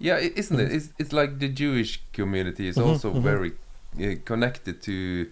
[0.00, 0.68] Yeah, isn't it?
[0.68, 0.74] Mhm.
[0.76, 3.22] It's, it's like the Jewish community is Mhm, also mhm.
[3.22, 3.52] very
[4.00, 5.26] uh, connected to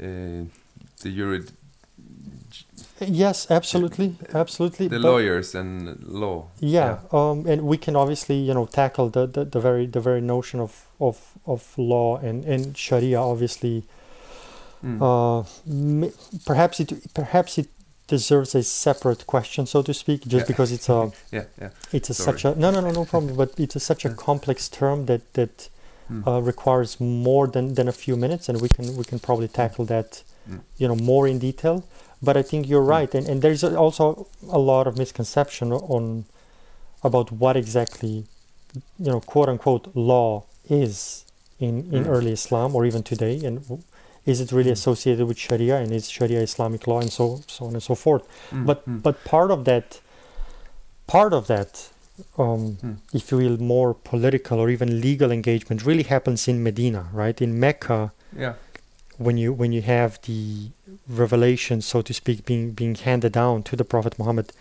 [0.00, 0.44] uh,
[1.02, 1.50] the jurid,
[3.00, 4.88] Yes, absolutely, absolutely.
[4.88, 6.46] the but- lawyers and law.
[6.60, 10.20] Yeah, um, and we can obviously, you know, tackle the, the, the very the very
[10.20, 13.20] notion of of, of law and, and Sharia.
[13.20, 13.84] Obviously,
[14.84, 15.00] Mm.
[15.02, 16.12] uh, m-
[16.46, 17.68] perhaps it perhaps it
[18.08, 20.52] deserves a separate question, so to speak, just Yeah.
[20.52, 21.00] because it's a
[21.36, 21.70] yeah, yeah.
[21.96, 22.26] it's a Sorry.
[22.38, 25.22] such a no no no no problem, but it's a, such a complex term that
[25.34, 25.56] that
[26.10, 26.26] Mm.
[26.26, 29.84] uh, requires more than, than a few minutes, and we can we can probably tackle
[29.94, 30.10] that,
[30.50, 30.60] Mm.
[30.80, 31.76] you know, more in detail.
[32.26, 32.96] But I think you're Mm.
[32.98, 34.04] right, and, and there's also
[34.58, 35.66] a lot of misconception
[35.96, 36.24] on
[37.08, 38.14] about what exactly,
[39.04, 40.44] you know, quote unquote law
[40.82, 41.24] is
[41.66, 42.14] in in Mm.
[42.14, 43.54] early Islam or even today, and
[44.32, 44.78] is it really Mm.
[44.78, 47.24] associated with Sharia and is Sharia Islamic law and so
[47.56, 48.24] so on and so forth.
[48.52, 49.02] Mm, But mm.
[49.06, 49.86] but part of that,
[51.06, 51.70] part of that,
[52.44, 52.96] um, Mm.
[53.18, 57.38] if you will, more political or even legal engagement really happens in Medina, right?
[57.46, 58.00] In Mecca,
[58.44, 58.54] yeah.
[59.26, 60.70] when you when you have the
[61.22, 64.52] revelation, so to speak, being being handed down to the Prophet Muhammad,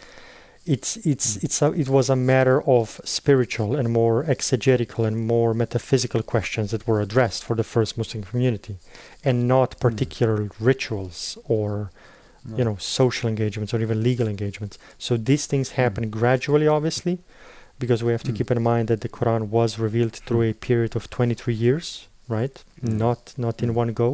[0.76, 1.44] it's it's Mm.
[1.46, 6.68] it's a, it was a matter of spiritual and more exegetical and more metaphysical questions
[6.72, 8.76] that were addressed for the first Muslim community,
[9.28, 9.80] and not Mm.
[9.80, 11.90] particular rituals or
[12.58, 17.16] you know social engagements or even legal engagements so these things happen gradually obviously
[17.80, 18.38] because we have to Mm.
[18.38, 22.56] keep in mind that the quran was revealed through a period of 23 years right
[22.82, 22.94] Mm.
[23.06, 23.78] not not in Mm.
[23.82, 24.10] one go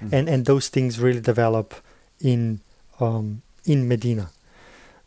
[0.00, 0.12] Mm.
[0.16, 1.74] and and those things really develop
[2.20, 2.60] in
[3.00, 4.26] um, in medina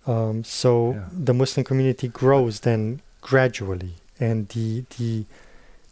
[0.08, 1.10] um, so Yeah.
[1.26, 5.26] the muslim community grows then gradually and the the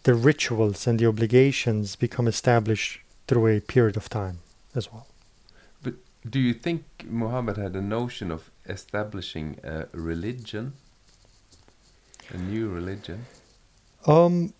[0.03, 4.37] the rituals and the obligations become established through a period of time
[4.75, 5.05] as well
[5.83, 5.93] But
[6.29, 10.73] Do you think Muhammad had a notion of establishing a religion?
[12.33, 13.25] A new religion?
[14.05, 14.53] Um,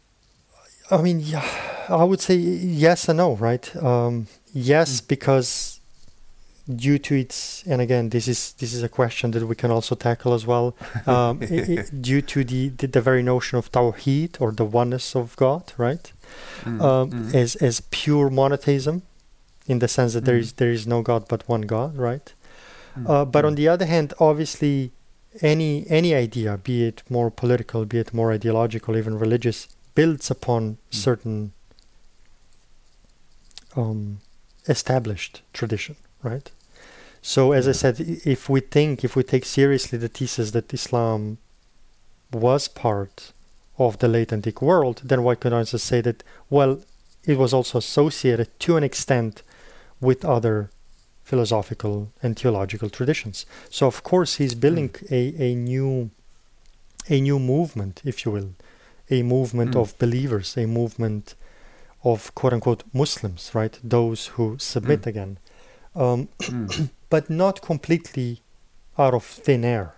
[0.91, 1.45] I mean, yeah,
[1.89, 3.73] I would say yes and no, right?
[3.77, 5.07] Um, yes, Mm.
[5.07, 5.72] because
[6.67, 9.95] due to its, and again, this is this is a question that we can also
[9.95, 10.73] tackle as well.
[11.07, 15.15] Um, i- i- due to the, the the very notion of tawheed or the oneness
[15.15, 16.13] of God, right?
[16.63, 19.01] Mm, Um, mm, As as pure monotheism,
[19.67, 20.43] in the sense that there Mm.
[20.43, 22.33] is there is no God but one God, right?
[22.97, 24.91] mm, Uh, but on mm, the other hand, obviously,
[25.41, 30.61] any any idea, be it more political, be it more ideological, even religious, builds upon
[30.63, 30.77] Mm.
[30.91, 31.51] certain
[33.75, 34.19] um,
[34.67, 36.49] established tradition, right?
[37.21, 41.37] So, as I said, if we think, if we take seriously the thesis that Islam
[42.31, 43.31] was part
[43.77, 46.23] of the late antique world, then why could I just say that?
[46.49, 46.81] Well,
[47.25, 49.43] it was also associated to an extent
[50.01, 50.69] with other
[51.23, 53.45] philosophical and theological traditions.
[53.69, 56.09] So of course he's building a, a new
[57.09, 58.49] a new movement, if you will,
[59.09, 59.81] a movement Mm.
[59.81, 61.35] of believers, a movement
[62.03, 63.79] of quote unquote Muslims, right?
[63.83, 65.07] Those who submit Mm.
[65.07, 65.37] again,
[65.95, 66.89] um, Mm.
[67.09, 68.41] but not completely
[68.97, 69.93] out of thin air,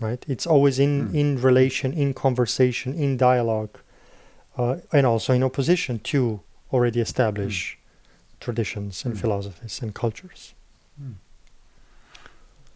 [0.00, 0.24] right?
[0.28, 1.14] It's always in Mm.
[1.14, 3.78] in relation, in conversation, in dialogue,
[4.58, 6.40] uh, and also in opposition to
[6.72, 7.78] already established
[8.40, 9.20] traditions and Mm.
[9.20, 10.54] philosophies and cultures.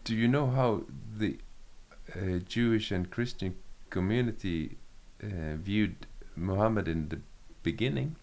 [0.03, 0.83] Do you know how
[1.19, 1.37] the
[2.15, 3.53] uh, Jewish and Christian
[3.89, 4.77] community
[5.23, 5.95] uh, viewed
[6.35, 7.19] Muhammad in the
[7.63, 8.15] beginning?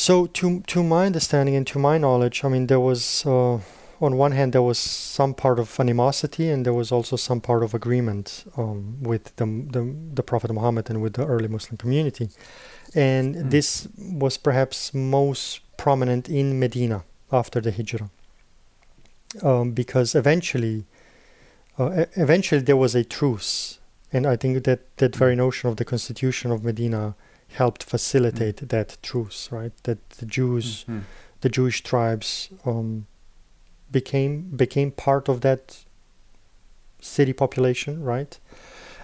[0.00, 3.58] So, to to my understanding and to my knowledge, I mean, there was uh,
[4.00, 7.64] on one hand there was some part of animosity, and there was also some part
[7.64, 9.82] of agreement um, with the, the
[10.14, 12.28] the Prophet Muhammad and with the early Muslim community,
[12.94, 13.50] and Mm.
[13.50, 13.88] this
[14.22, 18.10] was perhaps most prominent in Medina after the Hijrah,
[19.42, 20.84] um, because eventually,
[21.76, 23.80] uh, eventually there was a truce,
[24.12, 27.14] and I think that that very notion of the Constitution of Medina
[27.52, 29.72] helped facilitate that truce, right?
[29.84, 31.02] That the Jews, Mhm.
[31.40, 33.06] the Jewish tribes, um,
[33.90, 35.84] became became part of that
[37.00, 38.38] city population, right?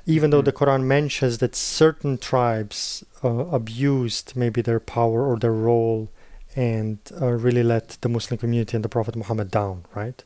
[0.07, 0.52] Even though the.
[0.52, 3.28] Quran mentions that certain tribes uh,
[3.61, 6.11] abused maybe their power or their role
[6.54, 10.22] and uh, really let the Muslim community and the Prophet Muhammad down, right?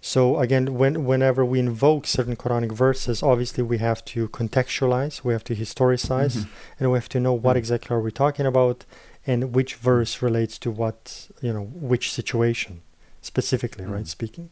[0.00, 5.32] So again, when whenever we invoke certain Quranic verses, obviously we have to contextualize, we
[5.34, 6.48] have to historicize, Mhm.
[6.78, 7.58] and we have to know what Mm.
[7.58, 8.86] exactly are we talking about
[9.26, 12.80] and which verse relates to what you know which situation
[13.20, 14.08] specifically right Mm.
[14.08, 14.50] speaking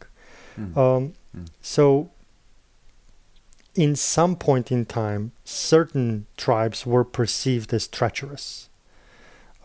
[0.59, 0.77] Mm.
[0.77, 1.47] um, Mm.
[1.63, 2.11] so
[3.75, 8.68] in some point in time certain tribes were perceived as treacherous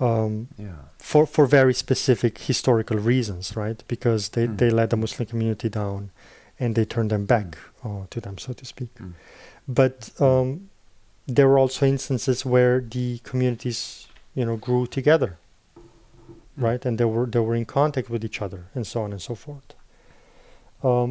[0.08, 0.80] um, yeah.
[1.10, 4.58] for for very specific historical reasons right because they, Mm.
[4.60, 6.02] they let the muslim community down
[6.62, 7.48] and they turned them back
[7.86, 9.13] uh, to them so to speak Mm.
[9.80, 10.48] but um,
[11.36, 15.32] there were also instances where the communities you know grew together
[15.78, 16.63] Mm.
[16.68, 19.22] right and they were they were in contact with each other and so on and
[19.30, 19.70] so forth
[20.84, 21.10] um,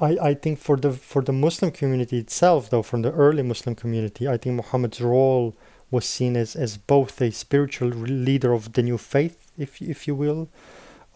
[0.00, 3.74] I, I think for the for the Muslim community itself though from the early Muslim
[3.82, 5.54] community I think Muhammad's role
[5.92, 7.90] was seen as, as both a spiritual
[8.28, 10.42] leader of the new faith if if you will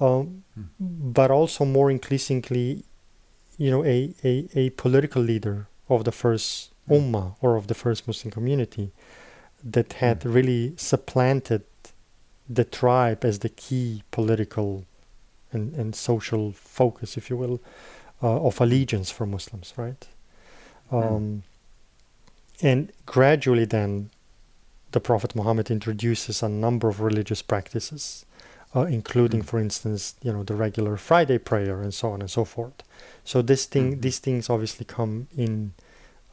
[0.01, 0.27] um,
[0.59, 1.12] Mm.
[1.19, 2.69] but also more increasingly
[3.65, 3.99] you know a,
[4.31, 5.59] a, a political leader
[5.89, 6.97] of the first Mm.
[6.97, 8.87] ummah or of the first Muslim community
[9.75, 11.62] that had really supplanted
[12.55, 14.85] the tribe as the key political
[15.53, 17.59] and, and social focus, if you will,
[18.23, 20.03] uh, of allegiance for Muslims, right?
[20.93, 21.43] Um,
[22.62, 24.11] And gradually, then,
[24.97, 28.25] the Prophet Muhammad introduces a number of religious practices,
[28.75, 29.45] uh, including, Mm.
[29.51, 32.83] for instance, you know, the regular Friday prayer and so on and so forth.
[33.23, 34.01] So this thing, Mhm.
[34.01, 35.75] these things obviously come in.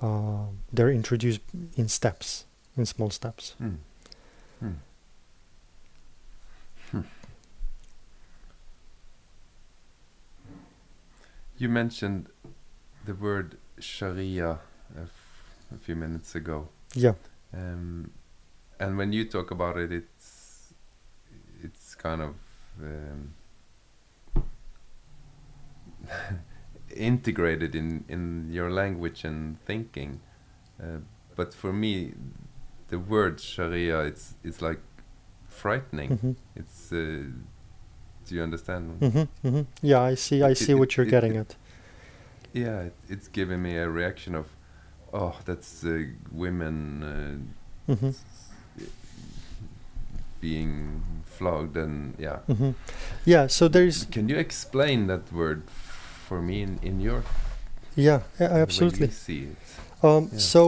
[0.01, 1.41] Uh, they're introduced
[1.75, 2.45] in steps,
[2.77, 3.55] in small steps.
[3.61, 3.77] Mm.
[4.63, 4.75] Mm.
[6.91, 7.01] Hmm.
[11.57, 12.27] You mentioned
[13.05, 14.59] the word Sharia
[14.97, 17.15] a, f- a few minutes ago, Yeah.
[17.53, 18.11] um,
[18.79, 20.73] and when you talk about it, it's
[21.63, 22.35] it's kind of
[22.81, 23.33] um,
[26.95, 30.19] integrated in in your language and thinking.
[30.81, 30.97] Uh,
[31.35, 32.13] but for me,
[32.89, 34.79] the word Sharia, it's it's like
[35.47, 36.17] frightening.
[36.17, 36.91] hmm It's.
[36.91, 37.23] Uh,
[38.25, 38.99] do you understand?
[39.01, 40.41] hmm hmm Yeah, I see.
[40.43, 41.55] I It- see it- what you're getting at.
[42.53, 44.45] Yeah, it, it's giving me a reaction of,
[45.11, 47.03] oh, that's uh, women
[47.89, 48.11] uh, hmm
[50.47, 51.01] being
[51.37, 52.37] flogged, and yeah.
[52.47, 52.71] hmm
[53.33, 53.47] Yeah.
[53.57, 55.61] So there's Can you explain that word
[56.27, 57.19] for me in, in your
[57.95, 59.09] yeah, a- the way you absolutely.
[59.25, 59.57] see it?
[60.05, 60.39] Um, Yeah.
[60.53, 60.61] So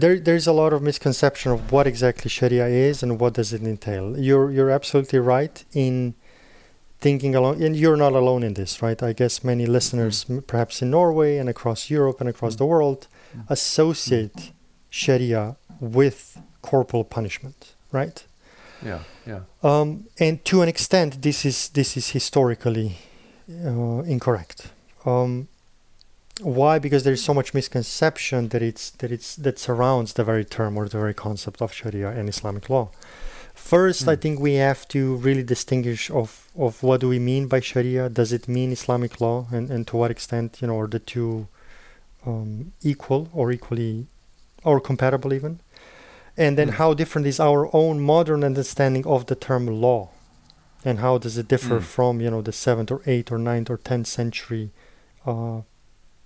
[0.00, 3.62] there, there's a lot of misconception of what exactly Sharia is and what does it
[3.62, 4.04] entail.
[4.26, 6.14] You're, you're absolutely right in
[7.00, 9.00] thinking along, and you're not alone in this, right?
[9.10, 12.58] I guess many listeners, m perhaps in Norway and across Europe and across Mm.
[12.62, 13.00] the world,
[13.34, 13.44] Mm.
[13.56, 14.40] associate
[14.90, 15.44] Sharia
[15.80, 16.18] with
[16.70, 17.58] corporal punishment,
[17.98, 18.16] right?
[18.90, 19.40] Yeah, yeah.
[19.62, 19.88] Um,
[20.18, 22.88] and to an extent, this is this is historically
[23.70, 24.58] uh, incorrect.
[25.04, 25.48] Um,
[26.60, 26.78] why?
[26.78, 30.76] Because there is so much misconception that it's that it's that surrounds the very term
[30.78, 32.86] or the very concept of Sharia and Islamic law.
[33.54, 34.20] First, I Hmm.
[34.22, 38.08] think we have to really distinguish of of what do we mean by Sharia?
[38.20, 41.46] Does it mean Islamic law, and and to what extent you know are the two
[42.26, 44.06] um, equal or equally
[44.64, 45.58] or compatible even?
[46.38, 46.74] And then Mm.
[46.80, 50.08] how different is our own modern understanding of the term law?
[50.84, 51.82] And how does it differ Mm.
[51.94, 54.70] from, you know, the seventh or eighth or ninth or tenth century
[55.26, 55.60] uh,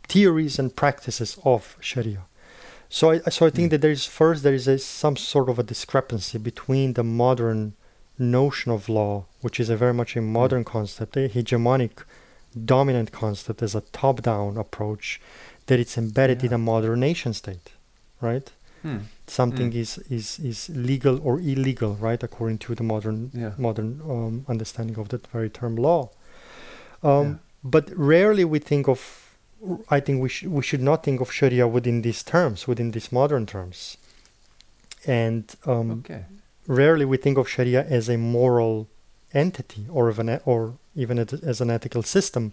[0.09, 2.25] theories and practices of Sharia?
[2.91, 3.71] So I so I think Mm.
[3.71, 7.73] that there is first there is a, some sort of a discrepancy between the modern
[8.19, 12.05] notion of law, which is a very much a modern concept, a hegemonic,
[12.75, 15.21] dominant concept as a top-down approach,
[15.67, 17.71] that it's embedded in a modern nation state,
[18.21, 18.53] right?
[19.33, 19.81] Something Mm.
[19.81, 23.53] is is is legal or illegal, right, according to the modern Yeah.
[23.59, 26.11] modern um, understanding of that very term law.
[27.03, 27.35] Um, Yeah.
[27.65, 28.99] But rarely we think of.
[29.97, 33.09] I think we sh- we should not think of Sharia within these terms, within these
[33.13, 33.97] modern terms.
[35.07, 36.25] And um, Okay.
[36.67, 38.87] rarely we think of Sharia as a moral
[39.33, 42.53] entity or of an e- or even as, as an ethical system,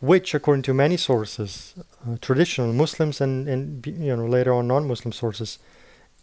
[0.00, 1.74] which, according to many sources,
[2.06, 5.58] uh, traditional Muslims and and you know later on non-Muslim sources,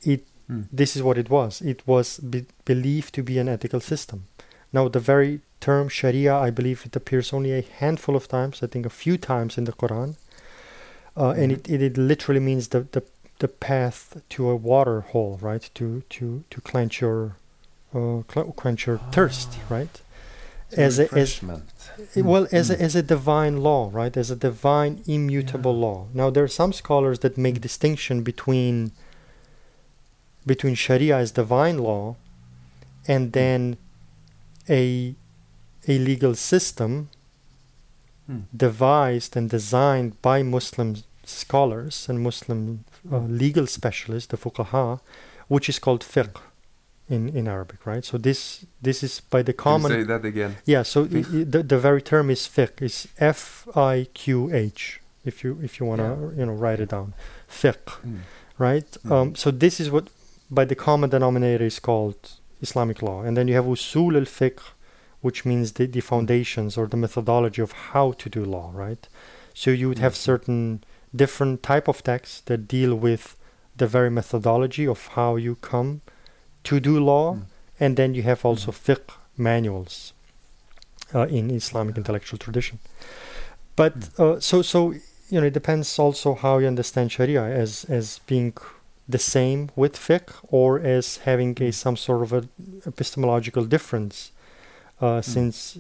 [0.02, 0.62] it Hmm.
[0.72, 1.62] this is what it was.
[1.62, 4.20] It was be- believed to be an ethical system.
[4.72, 8.64] Now, the very term Sharia, I believe it appears only a handful of times.
[8.64, 10.16] I think a few times in the Quran,
[11.18, 11.58] uh, and Mhm.
[11.58, 13.02] it, it, it literally means the, the
[13.40, 15.70] the path to a water hole, right?
[15.76, 17.36] To to to quench your
[17.94, 18.22] uh,
[18.56, 19.76] quench your thirst, Ah.
[19.76, 20.02] right?
[20.76, 21.42] As a- as-.
[21.44, 22.82] I- Well, as a, Mm.
[22.88, 24.16] as a divine law, right?
[24.18, 25.86] As a divine immutable Yeah.
[25.88, 26.08] law.
[26.14, 28.92] Now, there are some scholars that make distinction between
[30.48, 32.16] between Sharia as divine law
[33.08, 33.78] and then
[34.70, 34.84] a
[35.88, 37.10] a legal system
[38.30, 38.40] Hmm.
[38.68, 45.00] devised and designed by Muslim scholars and Muslim uh, legal specialists, the fuqaha,
[45.48, 46.36] which is called fiqh
[47.08, 48.04] in, in Arabic, right?
[48.04, 50.52] So this this is by the Can you common say that again?
[50.66, 51.24] yeah, so i-
[51.54, 55.00] the, the very term is fiqh, is F I Q H.
[55.24, 56.40] If you if you want to Yeah.
[56.40, 57.14] you know write it down,
[57.62, 58.18] fiqh, Hmm.
[58.58, 58.90] right?
[59.06, 59.12] Mhm.
[59.14, 60.06] Um, so this is what
[60.50, 62.32] by the common denominator is called
[62.62, 64.62] Islamic law, and then you have usul al fiqh,
[65.22, 69.08] which means the, the foundations or the methodology of how to do law, right?
[69.54, 70.18] So you would have Mhm.
[70.32, 70.84] certain
[71.16, 73.36] different type of texts that deal with
[73.76, 76.02] the very methodology of how you come
[76.64, 77.42] to do law, Hmm.
[77.80, 78.78] and then you have also Mhm.
[78.86, 80.14] fiqh manuals
[81.14, 82.00] uh, in Islamic Yeah.
[82.02, 82.80] intellectual tradition.
[83.76, 84.92] But uh, so so
[85.30, 88.54] you know it depends also how you understand Sharia as as being
[89.10, 92.48] the same with fiqh or as having a some sort of a
[92.86, 94.32] epistemological difference,
[95.02, 95.80] uh, since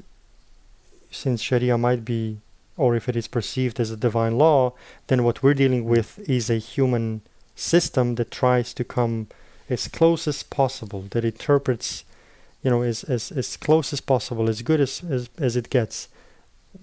[1.11, 2.37] since Sharia might be
[2.77, 4.71] or if it is perceived as a divine law,
[5.07, 7.21] then what we're dealing with is a human
[7.55, 9.27] system that tries to come
[9.67, 12.05] as close as possible, that interprets,
[12.63, 16.07] you know, as, as, as close as possible, as good as, as, as it gets,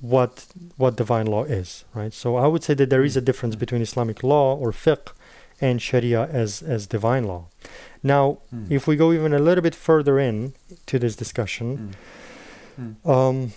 [0.00, 2.12] what what divine law is, right?
[2.12, 3.60] So I would say that there is a difference Mm.
[3.60, 5.12] between Islamic law or fiqh
[5.60, 7.44] and Sharia as, as divine law.
[8.02, 8.66] Now, Hmm.
[8.70, 10.52] if we go even a little bit further in
[10.86, 11.94] to this discussion,
[12.76, 12.90] Hmm.
[13.04, 13.10] Hmm.
[13.10, 13.52] um,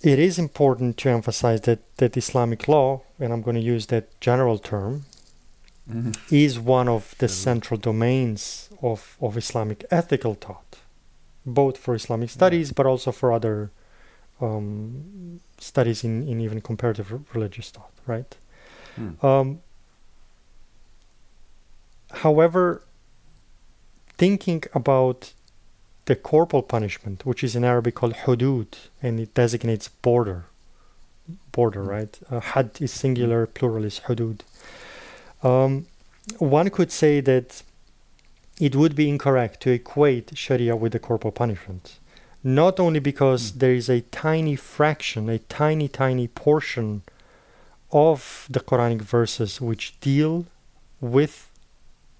[0.00, 4.04] it is important to emphasize that, that Islamic law, and I'm going to use that
[4.20, 5.04] general term,
[5.90, 6.14] Mhm.
[6.30, 10.76] is one of the central domains of, of Islamic ethical thought,
[11.44, 13.70] both for Islamic studies but also for other
[14.40, 18.34] um, studies in, in even comparative r- religious thought, right?
[18.96, 19.24] Hmm.
[19.26, 19.60] Um,
[22.12, 22.82] however,
[24.18, 25.32] thinking about
[26.06, 28.66] the corporal punishment, which is in Arabic called hudud,
[29.02, 30.44] and it designates border,
[31.52, 31.88] border, Mm.
[31.88, 32.18] right?
[32.30, 34.40] Uh, had is singular, plural is hudud.
[35.42, 35.86] Um,
[36.38, 37.62] one could say that
[38.60, 41.98] it would be incorrect to equate Sharia with the corporal punishment,
[42.44, 43.58] not only because Mm.
[43.60, 47.02] there is a tiny fraction, a tiny, tiny portion
[47.92, 50.46] of the Quranic verses which deal
[51.00, 51.48] with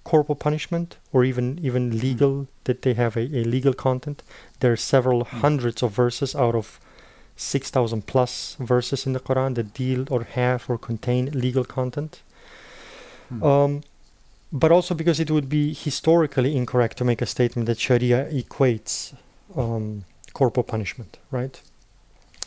[0.05, 4.22] corporal punishment or even even legal that they have a, a legal content.
[4.61, 5.40] There are several Mm.
[5.40, 6.80] hundreds of verses out of
[7.36, 12.20] 6,000 plus verses in the Quran that deal or have or contain legal content.
[13.28, 13.42] Hmm.
[13.42, 13.80] Um,
[14.53, 19.14] but also because it would be historically incorrect to make a statement that Sharia equates
[19.57, 21.61] um, corporal punishment, right?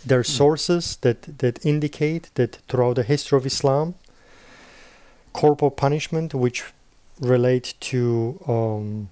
[0.06, 3.96] There are sources that, that indicate that throughout the history of Islam,
[5.34, 6.64] corporal punishment, which
[7.22, 9.10] relate to um,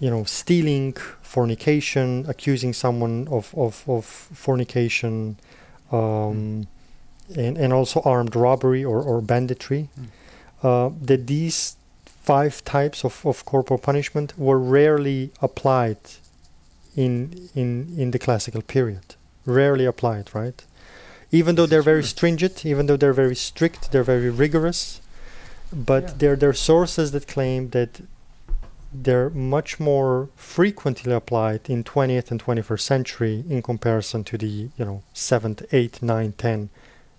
[0.00, 5.36] you know stealing, fornication, accusing someone of, of, of fornication,
[5.92, 6.66] um,
[7.36, 10.06] and, and also armed robbery or, or banditry, Mm.
[10.62, 15.98] uh, that these five types of, of corporal punishment were rarely applied
[16.96, 19.14] in, in, in the classical period.
[19.46, 20.62] Rarely applied, right?
[21.32, 25.00] Even though they're very stringent, even though they're very strict, they're very rigorous,
[25.72, 26.14] but Yeah.
[26.18, 28.00] there, there are sources that claim that
[28.92, 34.84] they're much more frequently applied in 20th and 21st century in comparison to the you
[34.84, 36.68] know 7th 8th 9th 10th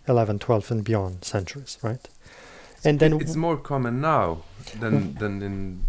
[0.08, 2.10] 11th 12th and beyond centuries right?
[2.84, 4.40] And then it's more common now
[4.82, 5.84] than than in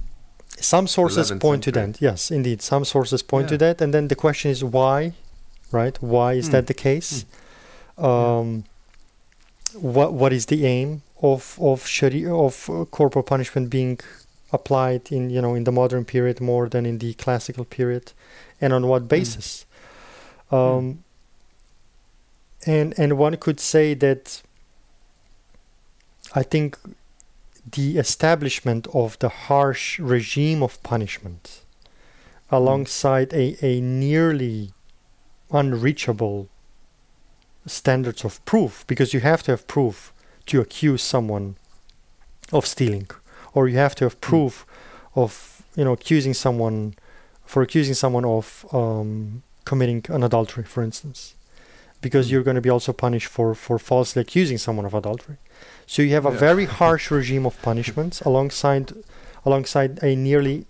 [0.61, 2.63] some sources 11th point to that yes indeed.
[2.63, 5.15] Some sources point to that and then the question is why
[5.73, 5.97] right?
[6.01, 6.53] Why is Hmm.
[6.53, 7.25] that the case?
[7.99, 8.65] Um
[9.75, 13.99] what what is the aim of of sharia of uh, corporal punishment being
[14.53, 18.13] applied in you know in the modern period more than in the classical period?
[18.61, 19.67] And on what basis?
[20.51, 21.05] Um
[22.67, 24.43] and and one could say that
[26.35, 26.79] i think
[27.71, 31.63] the establishment of the harsh regime of punishment
[32.51, 34.73] alongside a, a nearly
[35.51, 36.49] unreachable
[37.67, 40.13] standards of proof because you have to have proof
[40.47, 41.57] to accuse someone
[42.53, 43.09] of stealing
[43.55, 44.67] or you have to have proof
[45.15, 46.95] of you know accusing someone
[47.47, 51.35] for accusing someone of um, committing an adultery for instance
[52.01, 52.31] because Mm.
[52.33, 55.37] you're going to be also punished for for falsely accusing someone of adultery
[55.87, 56.39] so you have a Yeah.
[56.49, 58.93] very harsh regime of punishments alongside
[59.45, 60.67] alongside a nearly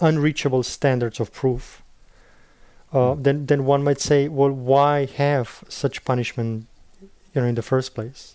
[0.00, 1.82] unreachable standards of proof
[2.92, 6.66] uh, then then one might say well why have such punishment
[7.34, 8.34] you know in the first place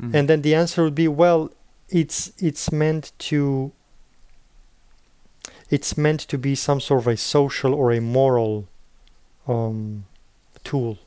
[0.00, 0.14] Mm.
[0.14, 1.50] and then the answer would be well
[1.88, 3.72] it's it's meant to
[5.70, 8.68] it's meant to be some sort of a social or a moral
[9.48, 10.04] um,
[10.64, 10.98] tool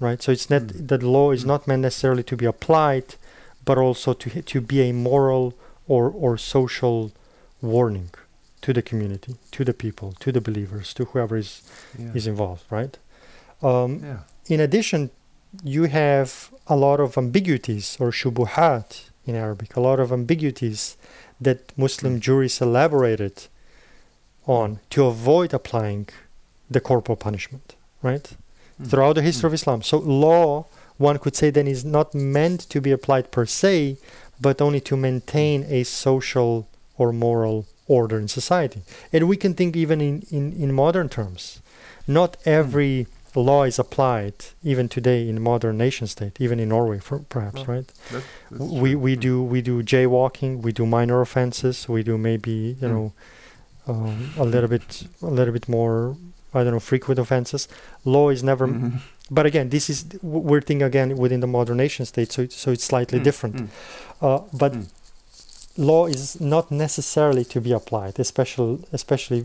[0.00, 0.88] right so it's not Mm.
[0.88, 1.48] that law is Mm.
[1.48, 3.14] not meant necessarily to be applied
[3.64, 5.54] but also to to be a moral
[5.86, 7.12] or or social
[7.60, 8.10] warning
[8.62, 11.62] to the community to the people to the believers to whoever is
[11.98, 12.12] yeah.
[12.14, 12.98] is involved right
[13.62, 14.18] um, yeah.
[14.48, 15.10] in addition,
[15.62, 20.96] you have a lot of ambiguities or shubuhat in Arabic, a lot of ambiguities
[21.40, 22.20] that Muslim Mm.
[22.20, 23.46] juries elaborated
[24.46, 26.08] on to avoid applying
[26.70, 28.34] the corporal punishment, right?
[28.80, 28.88] Mm.
[28.88, 29.82] Throughout the history of Islam.
[29.82, 30.66] So, law,
[30.98, 33.98] one could say, then is not meant to be applied per se,
[34.40, 36.66] but only to maintain a social
[36.98, 37.66] or moral
[37.98, 38.80] order in society.
[39.12, 41.60] And we can think even in, in, in modern terms.
[42.06, 47.18] Not every law is applied even today in modern nation state, even in Norway, for,
[47.28, 47.86] perhaps, Well, right?
[48.12, 49.20] That, that's we we Mm.
[49.26, 52.92] do we do jaywalking, we do minor offenses, we do maybe you Mm.
[52.94, 53.06] know
[53.92, 54.86] um, a little bit
[55.22, 56.16] a little bit more
[56.54, 57.62] I don't know frequent offenses.
[58.04, 58.92] Law is never, Mhm.
[59.30, 62.84] but again, this is we're thinking again within the modern nation state, so so it's
[62.92, 63.56] slightly Mm, different.
[63.56, 63.68] mm.
[64.26, 64.84] Uh, but Mm.
[65.76, 69.44] Law is not necessarily to be applied, especially especially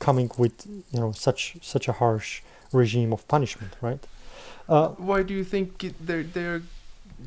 [0.00, 2.42] coming with you know such such a harsh
[2.72, 4.06] regime of punishment, right?
[4.68, 6.62] Uh, Why do you think it, they're they're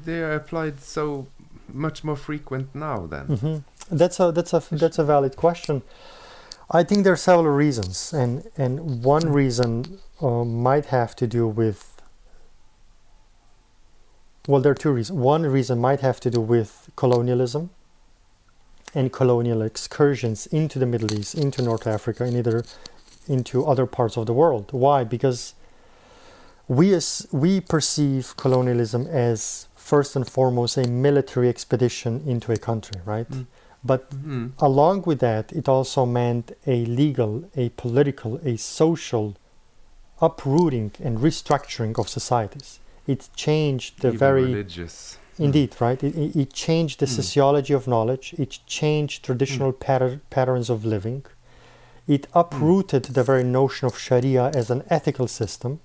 [0.05, 1.27] they are applied so
[1.73, 3.25] much more frequent now then?
[3.27, 3.57] hmm
[3.91, 5.81] That's a that's a that's a valid question.
[6.69, 9.33] I think there are several reasons, and and one Mm.
[9.33, 11.79] reason uh, might have to do with.
[14.47, 15.19] Well, there are two reasons.
[15.19, 17.69] One reason might have to do with colonialism
[18.93, 22.63] and colonial excursions into the Middle East, into North Africa, and either
[23.27, 24.69] into other parts of the world.
[24.71, 25.03] Why?
[25.03, 25.53] Because
[26.67, 32.99] we as we perceive colonialism as first and foremost a military expedition into a country,
[33.05, 33.29] right?
[33.29, 33.45] Mm.
[33.83, 34.51] But Mhm.
[34.59, 39.35] along with that, it also meant a legal, a political, a social
[40.19, 42.79] uprooting and restructuring of societies.
[43.05, 45.17] It changed the Even very religious.
[45.39, 46.01] Indeed, right?
[46.03, 47.15] It, it, changed the Mm.
[47.15, 48.33] sociology of knowledge.
[48.37, 51.23] It changed traditional patter- patterns of living.
[52.07, 52.39] It Mm.
[52.41, 55.79] uprooted the very notion of Sharia as an ethical system.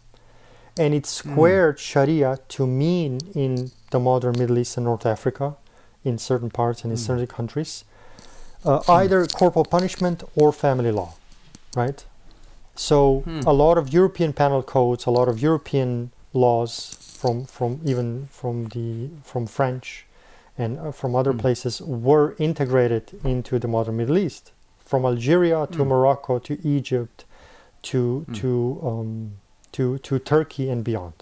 [0.79, 1.07] And it Mm.
[1.07, 5.57] squared Sharia to mean in the modern Middle East and North Africa,
[6.05, 7.07] in certain parts and in Mm.
[7.07, 7.85] certain countries,
[8.65, 11.11] uh, either corporal punishment or family law,
[11.77, 12.05] right?
[12.75, 13.41] So Hmm.
[13.47, 18.55] a lot of European penal codes, a lot of European laws from from even from
[18.75, 18.87] the
[19.31, 19.87] from French
[20.59, 21.39] and uh, from other Hmm.
[21.45, 24.45] places were integrated into the modern Middle East,
[24.91, 25.89] from Algeria to Hmm.
[25.93, 27.25] Morocco to Egypt
[27.91, 28.35] to Hmm.
[28.41, 28.49] to
[28.91, 29.11] um,
[29.77, 31.15] to to Turkey and beyond.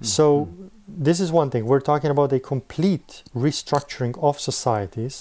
[0.00, 0.70] Mm, So mm.
[1.06, 1.64] this is one thing.
[1.70, 5.16] We're talking about a complete restructuring of societies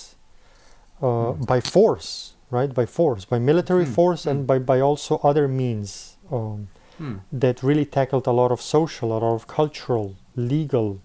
[1.01, 1.45] uh, Mm.
[1.51, 2.71] by force, right?
[2.81, 4.47] By force, by military Mm, force, and mm.
[4.51, 6.67] by, by also other means um,
[7.01, 7.15] Hmm.
[7.31, 10.99] that really tackled a lot of social, a lot of cultural, legal,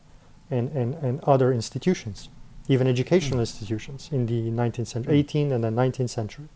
[0.50, 2.28] and, and, and other institutions,
[2.68, 5.24] even educational institutions in the 19th century, Mm.
[5.24, 6.48] 18th and the 19th century.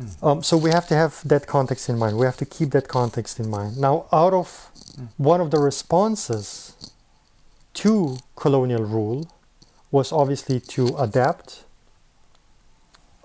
[0.00, 0.22] Mm.
[0.26, 2.12] Um, so we have to have that context in mind.
[2.18, 3.76] We have to keep that context in mind.
[3.78, 4.48] Now, out of
[4.96, 5.08] Mm.
[5.32, 6.74] one of the responses
[7.82, 9.20] to colonial rule
[9.90, 11.64] was obviously to adapt,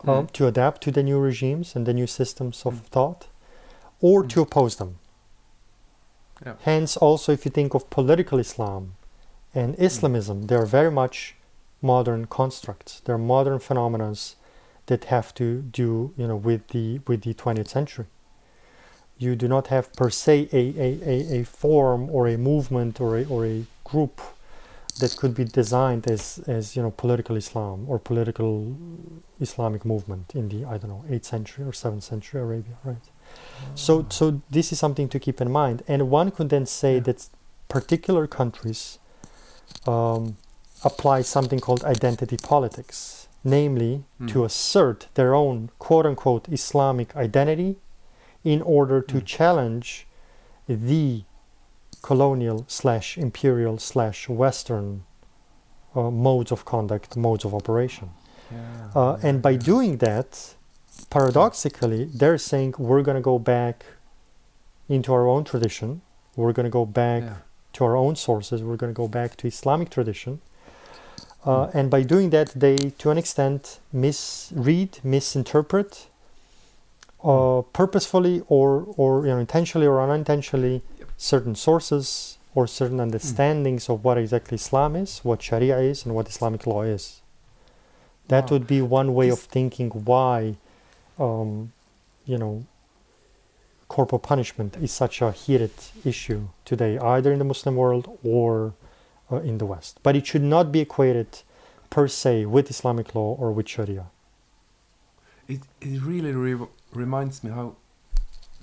[0.08, 0.32] um, Mm.
[0.34, 3.28] to adapt to the new regimes and the new systems of thought,
[4.08, 4.91] or to oppose them.
[6.45, 6.56] Yeah.
[6.62, 8.84] Hence, also, if you think of political Islam
[9.53, 9.88] and hmm.
[9.88, 11.36] Islamism, they are very much
[11.82, 12.91] modern constructs.
[13.03, 14.14] They're modern phenomena
[14.89, 15.47] that have to
[15.82, 18.08] do, you know, with the with the 20th century.
[19.18, 23.12] You do not have per se a, a, a, a form or a movement or
[23.22, 23.58] a, or a
[23.91, 24.16] group
[24.99, 26.22] that could be designed as,
[26.58, 28.51] as you know political Islam or political
[29.47, 33.08] Islamic movement in the I don't know 8th century or 7th century Arabia, right?
[33.76, 37.04] So so this is something to keep in mind, and one could then say Yeah.
[37.04, 37.30] that
[37.68, 39.00] particular countries
[39.88, 40.38] um,
[40.84, 44.46] apply something called identity politics, namely to Mm.
[44.46, 47.76] assert their own quote unquote Islamic identity
[48.44, 49.26] in order to Mm.
[49.26, 50.08] challenge
[50.68, 51.24] the
[52.02, 55.04] colonial slash imperial slash Western
[55.96, 58.10] uh, modes of conduct, modes of operation.
[58.52, 58.58] Yeah,
[58.96, 59.58] Uh, and by yeah.
[59.72, 60.56] doing that,
[61.20, 63.86] paradoxically, they're saying we're going to go back
[64.95, 65.89] into our own tradition.
[66.36, 67.36] We're going to go back Yeah.
[67.76, 68.57] to our own sources.
[68.68, 70.34] We're going to go back to Islamic tradition.
[71.51, 73.61] Uh, and by doing that, they, to an extent,
[74.03, 75.91] misread, misinterpret,
[77.34, 78.68] uh, purposefully or,
[79.01, 81.07] or you know, intentionally or unintentionally, Yep.
[81.34, 82.07] certain sources
[82.55, 86.82] or certain understandings of what exactly Islam is, what Sharia is, and what Islamic law
[86.97, 87.03] is.
[88.34, 88.51] That Wow.
[88.53, 90.39] would be one way of thinking why,
[91.18, 91.72] um,
[92.26, 92.66] you know,
[93.88, 95.72] corporal punishment is such a heated
[96.03, 98.74] issue today, either in the Muslim world or
[99.32, 99.99] uh, in the West.
[100.03, 101.41] But it should not be equated
[101.89, 104.07] per se with Islamic law or with Sharia.
[105.47, 107.76] It it really re- reminds me how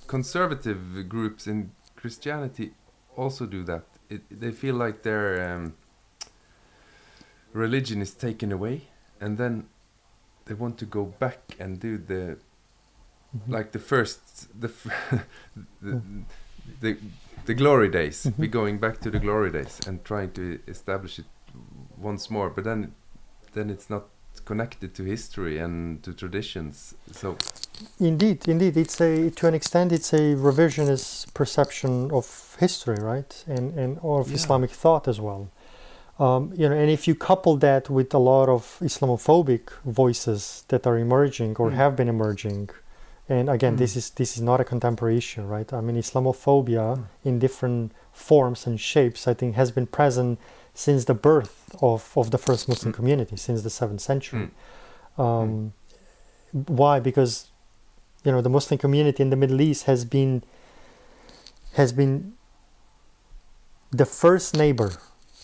[0.06, 2.72] conservative groups in Christianity
[3.16, 3.84] also do that.
[4.10, 5.74] It, they feel like their um,
[7.52, 8.88] religion is taken away,
[9.20, 9.68] and then
[10.46, 12.36] they want to go back and do the
[13.34, 13.52] Mhm.
[13.56, 14.20] like the first
[14.60, 14.68] the
[15.82, 16.02] the,
[16.80, 16.96] the
[17.46, 18.26] the glory days.
[18.26, 18.52] Be Mhm.
[18.52, 21.26] going back to the glory days and trying to establish it
[21.98, 22.92] once more, but then
[23.54, 24.04] then it's not
[24.44, 26.94] connected to history and to traditions.
[27.12, 27.36] So
[27.98, 33.78] Indeed, indeed, it's a to an extent it's a revisionist perception of history, right, and
[33.78, 34.36] and or of Yeah.
[34.36, 35.48] Islamic thought as well.
[36.24, 39.64] Um, you know, and if you couple that with a lot of Islamophobic
[40.02, 41.74] voices that are emerging or Mm.
[41.82, 42.62] have been emerging,
[43.34, 43.98] and again, this Mm.
[44.00, 45.68] is this is not a contemporary issue, right?
[45.78, 47.04] I mean, Islamophobia Mm.
[47.28, 47.82] in different
[48.28, 50.38] forms and shapes, I think, has been present
[50.84, 51.54] since the birth
[51.90, 52.96] of, of the first Muslim Mm.
[52.98, 54.46] community, since the seventh century.
[55.18, 55.22] Mm.
[55.24, 55.50] Um,
[56.82, 56.94] Why?
[57.00, 57.32] Because
[58.24, 60.32] you know the Muslim community in the Middle East has been
[61.80, 62.14] has been
[64.00, 64.90] the first neighbor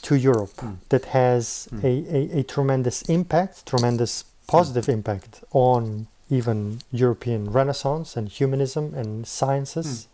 [0.03, 0.77] to Europe Mm.
[0.89, 1.85] that has Mm.
[1.85, 9.27] a, a, a tremendous impact, tremendous positive impact on even European Renaissance and humanism and
[9.27, 10.09] sciences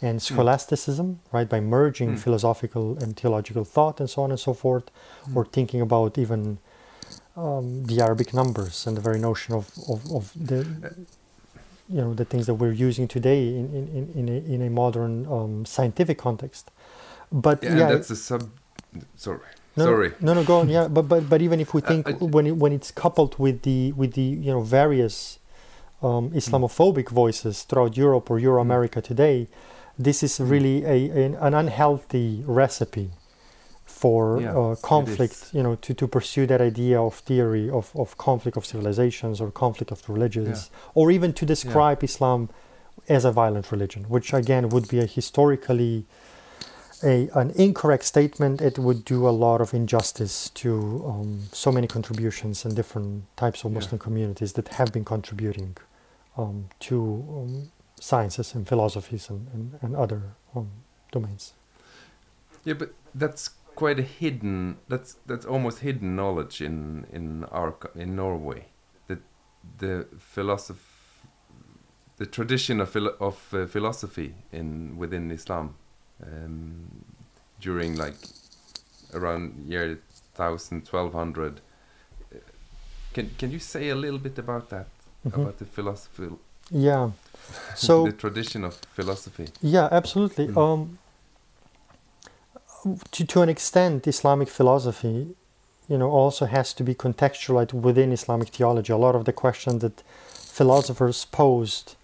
[0.00, 1.48] and scholasticism, right?
[1.48, 2.18] By merging Mm.
[2.18, 4.84] philosophical and theological thought and so on and so forth,
[5.26, 5.36] Mm.
[5.36, 6.58] or thinking about even
[7.36, 10.66] um, the Arabic numbers and the very notion of, of, of the
[11.88, 14.70] you know the things that we're using today in, in, in, in, a, in a
[14.70, 16.70] modern um, scientific context.
[17.32, 18.50] But yeah, yeah, and that's a sub.
[19.16, 19.40] Sorry,
[19.76, 20.12] no, sorry.
[20.20, 20.68] no, no, go on.
[20.68, 23.38] Yeah, but but but even if we Uh, think I- when it, when it's coupled
[23.38, 25.38] with the with the you know various
[26.02, 29.48] um, Islamophobic voices throughout Europe or Euro America today,
[29.98, 30.50] this is Mm.
[30.50, 33.10] really a an, an unhealthy recipe
[33.84, 35.50] for Yeah, uh, conflict.
[35.52, 39.50] You know, to, to pursue that idea of theory of, of conflict of civilizations or
[39.50, 42.48] conflict of religions, or even to describe Islam
[43.08, 46.04] as a violent religion, which again would be a historically
[47.02, 48.60] a, an incorrect statement.
[48.60, 53.64] It would do a lot of injustice to um, so many contributions and different types
[53.64, 53.78] of Yeah.
[53.78, 55.76] Muslim communities that have been contributing
[56.36, 56.96] um, to
[57.36, 57.70] um,
[58.00, 60.22] sciences and philosophies and, and, and other
[60.54, 60.68] um,
[61.12, 61.54] domains.
[62.64, 64.76] Yeah, but that's quite a hidden.
[64.88, 68.66] That's that's almost hidden knowledge in in our in Norway.
[69.06, 69.20] That
[69.78, 71.24] the philosoph
[72.16, 75.74] the tradition of philo- of uh, philosophy in within Islam
[76.22, 76.86] um,
[77.60, 78.16] during like
[79.14, 79.98] around year
[80.36, 81.60] 1000 1200
[82.32, 82.36] uh,
[83.14, 84.86] can can you say a little bit about that
[85.26, 85.34] Mhm.
[85.34, 86.28] about the philosophy
[86.70, 87.10] Yeah.
[87.76, 90.46] So the tradition of philosophy Yeah, absolutely.
[90.48, 90.56] Mm.
[90.56, 90.98] Um,
[93.10, 95.34] to, to an extent, Islamic philosophy,
[95.88, 98.92] you know, also has to be contextualized within Islamic theology.
[98.92, 100.02] A lot of the questions that
[100.58, 101.96] philosophers posed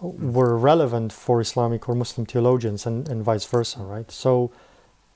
[0.00, 4.10] were relevant for Islamic or Muslim theologians and, and vice versa, right?
[4.10, 4.50] So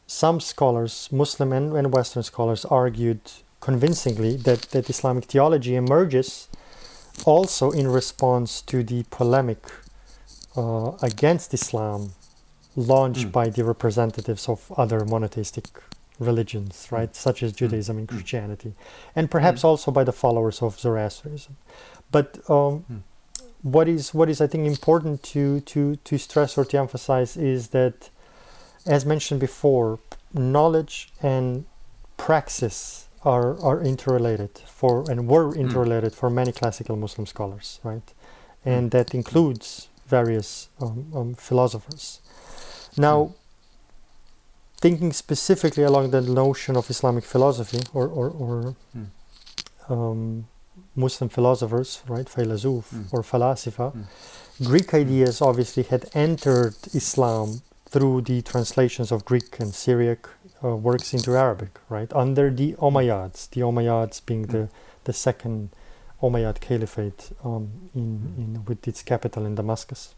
[0.06, 3.20] some scholars, Muslim and, and Western scholars, argued
[3.60, 6.48] convincingly that, that Islamic theology emerges
[7.24, 9.64] also in response to the polemic
[10.56, 12.12] uh, against Islam
[12.76, 13.32] launched Mm.
[13.32, 15.66] by the representatives of other monotheistic
[16.18, 18.10] religions, right, such as Judaism and Mm.
[18.10, 18.74] Christianity,
[19.14, 21.56] and perhaps also by the followers of Zoroastrianism.
[22.10, 23.02] But um, Mm.
[23.66, 27.68] What is what is I think important to to to stress or to emphasize is
[27.68, 28.10] that,
[28.86, 29.98] as mentioned before,
[30.32, 31.64] knowledge and
[32.16, 38.14] praxis are are interrelated for and were interrelated for many classical Muslim scholars, right,
[38.64, 42.20] and that includes various um, um, philosophers.
[42.96, 43.34] Now,
[44.80, 48.76] thinking specifically along the notion of Islamic philosophy or or, or
[49.88, 50.46] um,
[50.96, 53.06] Muslim philosophers, right, philosoph Mm.
[53.12, 54.06] or falasifa, Mm.
[54.70, 60.28] Greek ideas obviously had entered Islam through the translations of Greek and Syriac
[60.64, 64.68] uh, works into Arabic, right, under the Umayyads, the Umayyads being the,
[65.04, 65.68] the second
[66.22, 68.38] Umayyad Caliphate um, in, Mm.
[68.38, 70.14] in with its capital in Damascus.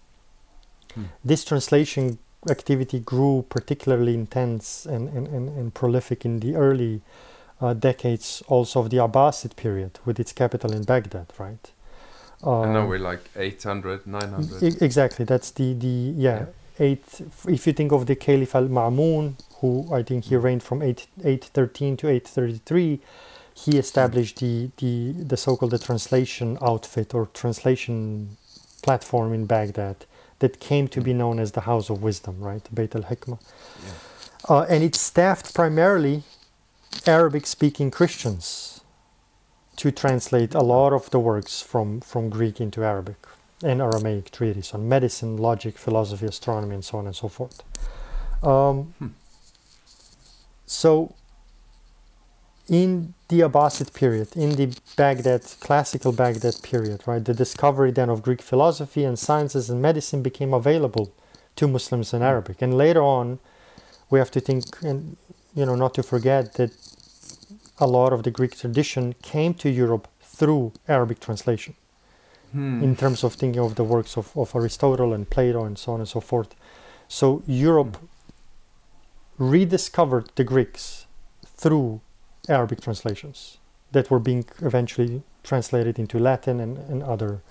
[0.97, 1.05] Mm.
[1.25, 2.19] This translation
[2.49, 7.03] activity grew particularly intense and, and, and, and prolific in the early
[7.61, 11.71] uh, decades also of the Abbasid period with its capital in Baghdad, right?
[12.43, 14.63] and now Um, we're like 800, 900.
[14.63, 15.25] E- exactly.
[15.25, 16.47] That's the the yeah,
[16.79, 17.05] eight.
[17.49, 21.09] If you think of the Caliph al Ma'mun, who I think he reigned from eight
[21.25, 23.01] eight thirteen to eight thirty three,
[23.55, 28.37] he established the the the so-called the translation outfit or translation
[28.83, 29.97] platform in Baghdad
[30.39, 33.41] that came to be known as the House of Wisdom, right, Beit al Hikmah,
[33.85, 33.93] Yeah.
[34.49, 36.23] uh, and it's staffed primarily
[37.07, 38.81] Arabic-speaking Christians
[39.77, 43.27] to translate a lot of the works from, from Greek into Arabic
[43.63, 47.63] and Aramaic treatises on medicine, logic, philosophy, astronomy, and so on and so forth.
[48.43, 49.09] Um, Hmm.
[50.67, 51.15] So,
[52.69, 58.21] in the Abbasid period, in the Baghdad, classical Baghdad period, right, the discovery then of
[58.23, 61.11] Greek philosophy and sciences and medicine became available
[61.57, 62.61] to Muslims in Arabic.
[62.61, 63.39] And later on,
[64.11, 65.17] we have to think, and
[65.55, 66.71] you know, not to forget that
[67.79, 71.75] a lot of the Greek tradition came to Europe through Arabic translation
[72.53, 72.83] Hmm.
[72.83, 76.01] in terms of thinking of the works of, of Aristotle and Plato and so on
[76.01, 76.55] and so forth.
[77.07, 77.99] So Europe
[79.39, 81.07] rediscovered the Greeks
[81.47, 82.01] through
[82.49, 83.59] Arabic translations
[83.93, 87.43] that were being eventually translated into Latin and, and other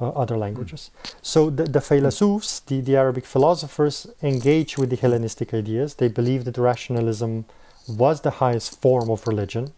[0.00, 0.90] uh, other languages.
[1.22, 5.94] So the, the philosophers, the, the Arabic philosophers, engage with the Hellenistic ideas.
[5.94, 7.44] They believe that rationalism
[7.88, 9.72] was the highest form of religion,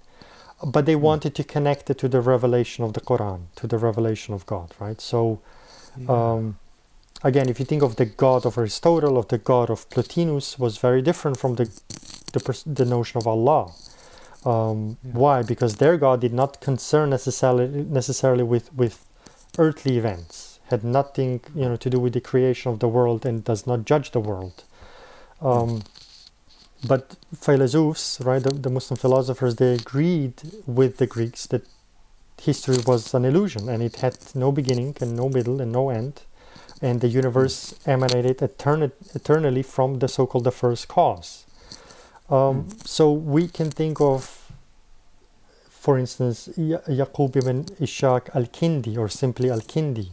[0.66, 4.35] but they wanted to connect it to the revelation of the Quran, to the revelation
[4.35, 5.01] of God, right?
[5.01, 5.41] So
[6.09, 6.59] um,
[7.23, 10.79] again, if you think of the god of Aristotle, of the god of Plotinus, was
[10.79, 11.71] very different from the
[12.33, 13.73] the, pers- the notion of Allah.
[14.45, 15.12] Um, Yeah.
[15.12, 15.43] Why?
[15.43, 19.05] Because their god did not concern necessarily necessarily with with
[19.59, 23.44] earthly events, had nothing you know to do with the creation of the world, and
[23.44, 24.64] does not judge the world.
[25.40, 25.82] Um,
[26.86, 30.34] but philosophers, right, the, the Muslim philosophers, they agreed
[30.66, 31.62] with the Greeks that
[32.40, 36.22] history was an illusion and it had no beginning and no middle and no end.
[36.80, 41.44] And the universe emanated eterni- eternally from the so-called the first cause.
[42.30, 44.47] Um, so we can think of
[45.89, 50.09] for instance Ya- Yaqub ibn Ishaq al-Kindi or simply al-Kindi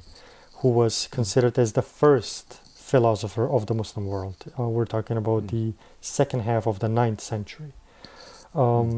[0.59, 2.47] who was considered as the first
[2.91, 5.51] philosopher of the Muslim world uh, we're talking about Mm.
[5.55, 5.65] the
[6.01, 7.71] second half of the ninth century
[8.63, 8.89] um,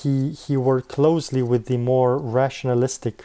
[0.00, 0.14] he
[0.44, 3.16] he worked closely with the more rationalistic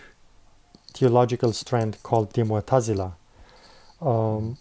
[0.97, 3.10] theological strand called the Mu'tazila.
[4.12, 4.57] Um,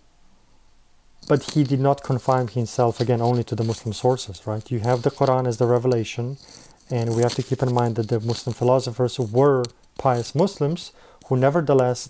[1.31, 4.71] but he did not confine himself again only to the Muslim sources, right?
[4.75, 6.27] You have the Quran as the revelation,
[6.91, 9.65] and we have to keep in mind that the Muslim philosophers were
[9.99, 10.93] pious Muslims
[11.27, 12.09] who nevertheless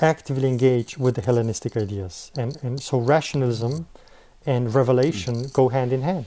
[0.00, 2.30] actively engage with the Hellenistic ideas.
[2.36, 3.86] And, and so rationalism
[4.46, 6.26] and revelation go hand in hand,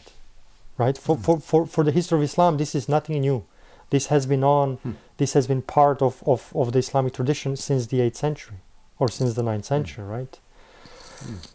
[0.78, 0.98] right?
[0.98, 3.44] For, for, for, for the history of Islam, this is nothing new.
[3.90, 4.92] This has been on, Hmm.
[5.18, 8.58] this has been part of, of, of the Islamic tradition since the 8th century
[9.00, 10.40] or since the 9th century, right?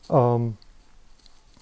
[0.09, 0.59] Um,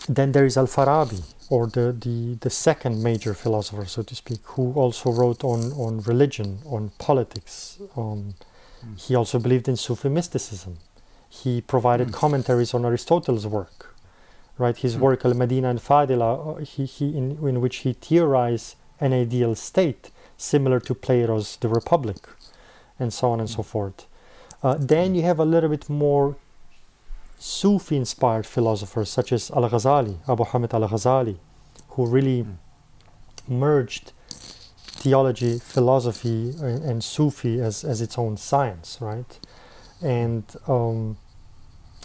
[0.08, 4.40] then there is Al Farabi, or the, the, the second major philosopher, so to speak,
[4.44, 7.78] who also wrote on, on religion, on politics.
[7.96, 8.34] Um,
[8.86, 8.96] Mm.
[9.08, 10.78] He also believed in Sufi mysticism.
[11.28, 12.12] He provided Mm.
[12.12, 13.92] commentaries on Aristotle's work,
[14.56, 14.76] right?
[14.76, 15.00] His Mm.
[15.00, 16.30] work Al Madina al Fadila,
[16.60, 21.68] uh, he, he, in, in which he theorized an ideal state similar to Plato's The
[21.68, 22.28] Republic,
[23.00, 24.06] and so on and so forth.
[24.62, 26.36] Uh, then you have a little bit more
[27.38, 31.36] Sufi inspired philosophers such as Al Ghazali, Abu Hamid Al Ghazali,
[31.90, 32.56] who really Mm.
[33.48, 34.12] merged
[35.02, 39.38] theology, philosophy, and, and Sufi as, as its own science, right?
[40.02, 41.16] And um,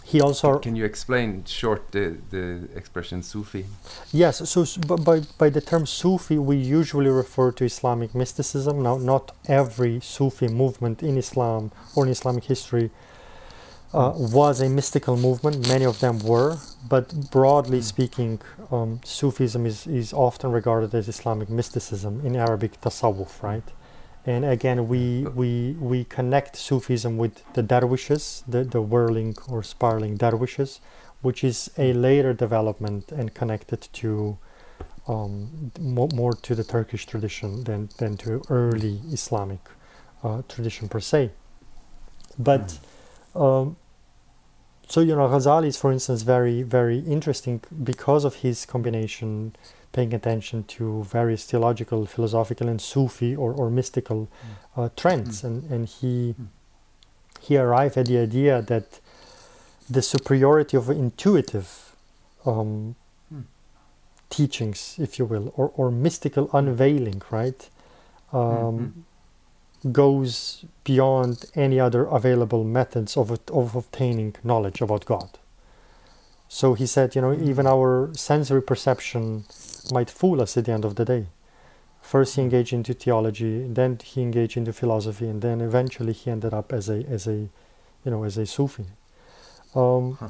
[0.04, 3.64] he also Can you explain short the, the expression Sufi?
[4.12, 4.64] Yes, so
[5.10, 8.82] by, by the term Sufi, we usually refer to Islamic mysticism.
[8.82, 12.90] Now, not every Sufi movement in Islam or in Islamic history
[13.94, 15.68] uh, was a mystical movement.
[15.68, 17.84] Many of them were, but broadly Mm.
[17.84, 18.40] speaking,
[18.72, 23.68] um, Sufism is, is often regarded as Islamic mysticism in Arabic tasawwuf, right?
[24.26, 30.16] And again, we, we, we connect Sufism with the dervishes, the, the whirling or spiraling
[30.16, 30.80] dervishes,
[31.22, 34.38] which is a later development and connected to
[35.06, 39.60] um, more, more to the Turkish tradition than, than to early Islamic
[40.22, 41.30] uh, tradition per se.
[42.38, 42.78] But
[43.34, 43.76] um,
[44.88, 49.54] so you know, Ghazali is, for instance, very very interesting because of his combination,
[49.92, 54.28] paying attention to various theological, philosophical, and Sufi or, or mystical
[54.76, 56.46] uh, trends, and and he Mm.
[57.40, 59.00] he arrived at the idea that
[59.90, 61.68] the superiority of intuitive
[62.46, 62.94] um,
[63.32, 63.44] Mm.
[64.30, 67.68] teachings, if you will, or, or mystical unveiling, right,
[68.32, 69.04] um,
[69.92, 75.38] goes beyond any other available methods of, of obtaining knowledge about God.
[76.48, 77.48] So he said, you know, hmm.
[77.48, 79.44] even our sensory perception
[79.92, 81.26] might fool us at the end of the day.
[82.00, 82.46] First he hmm.
[82.46, 86.88] engaged into theology, then he engaged into philosophy, and then eventually he ended up as
[86.88, 87.48] a as a
[88.04, 88.86] you know as a Sufi.
[89.74, 90.28] Um, Huh.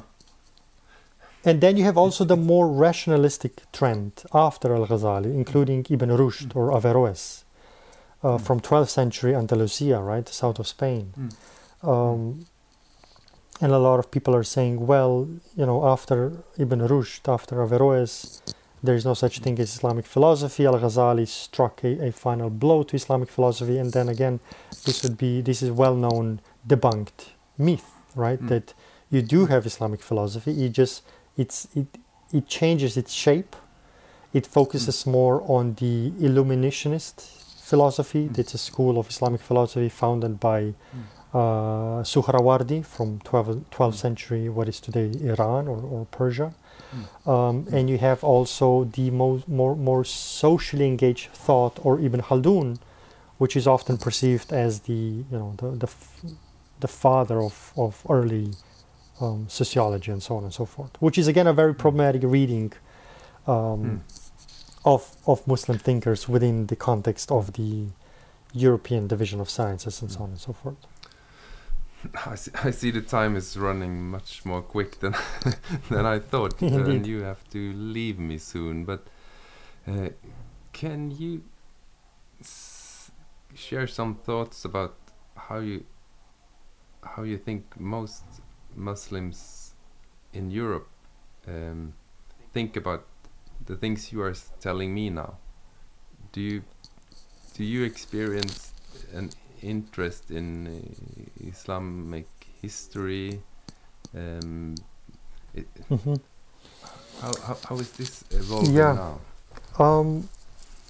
[1.47, 6.53] And then you have also the more rationalistic trend after Al Ghazali, including Ibn Rushd
[6.53, 6.57] hmm.
[6.57, 7.44] or Averroes,
[8.25, 8.41] Mm.
[8.41, 11.13] from 12th century Andalusia, right, south of Spain.
[11.17, 11.31] Mm.
[11.87, 12.45] Um,
[13.61, 18.41] and a lot of people are saying, well, you know, after Ibn Rushd, after Averroes,
[18.83, 20.65] there is no such thing as Islamic philosophy.
[20.65, 24.39] Al Ghazali struck a, a final blow to Islamic philosophy, and then again,
[24.85, 28.41] this would be this is well known debunked myth, right?
[28.41, 28.49] Mm.
[28.49, 28.73] That
[29.09, 30.65] you do have Islamic philosophy.
[30.65, 31.03] It just
[31.37, 31.87] it's it
[32.33, 33.55] it changes its shape.
[34.33, 37.34] It focuses more on the Illuminationist
[37.71, 38.23] philosophy.
[38.27, 38.37] Mm.
[38.41, 40.59] It's a school of Islamic philosophy founded by
[41.33, 46.53] uh, Suhrawardi from 12th, 12th century, what is today Iran or, or Persia.
[47.25, 52.77] Um, and you have also the mo- more, more socially engaged thought, or Ibn Khaldun,
[53.37, 56.21] which is often perceived as the, you know, the, the, f-
[56.79, 58.51] the father of, of early
[59.19, 62.71] um, sociology and so on and so forth, which is again a very problematic reading
[63.47, 64.03] um,
[64.85, 67.87] of, of Muslim thinkers within the context of the
[68.53, 70.77] European division of sciences and so on and so forth.
[72.25, 75.15] I see, I see the time is running much more quick than
[75.89, 78.85] than I thought, and you have to leave me soon.
[78.85, 79.07] But
[79.87, 80.09] uh,
[80.71, 81.43] can you
[82.39, 83.09] s-
[83.55, 84.95] share some thoughts about
[85.35, 85.85] how you
[87.03, 88.23] how you think most
[88.75, 89.73] Muslims
[90.33, 90.87] in Europe
[91.47, 91.93] um,
[92.53, 93.05] think about
[93.65, 95.37] the things you are telling me now?
[96.31, 96.63] Do you
[97.57, 98.73] do you experience
[99.13, 99.29] an
[99.61, 102.27] interest in uh, Islamic
[102.61, 103.41] history?
[104.15, 104.75] Um,
[105.53, 106.19] it, Mhm.
[107.21, 108.93] how, how, how is this evolving Yeah.
[108.95, 109.19] now?
[109.79, 110.29] Um,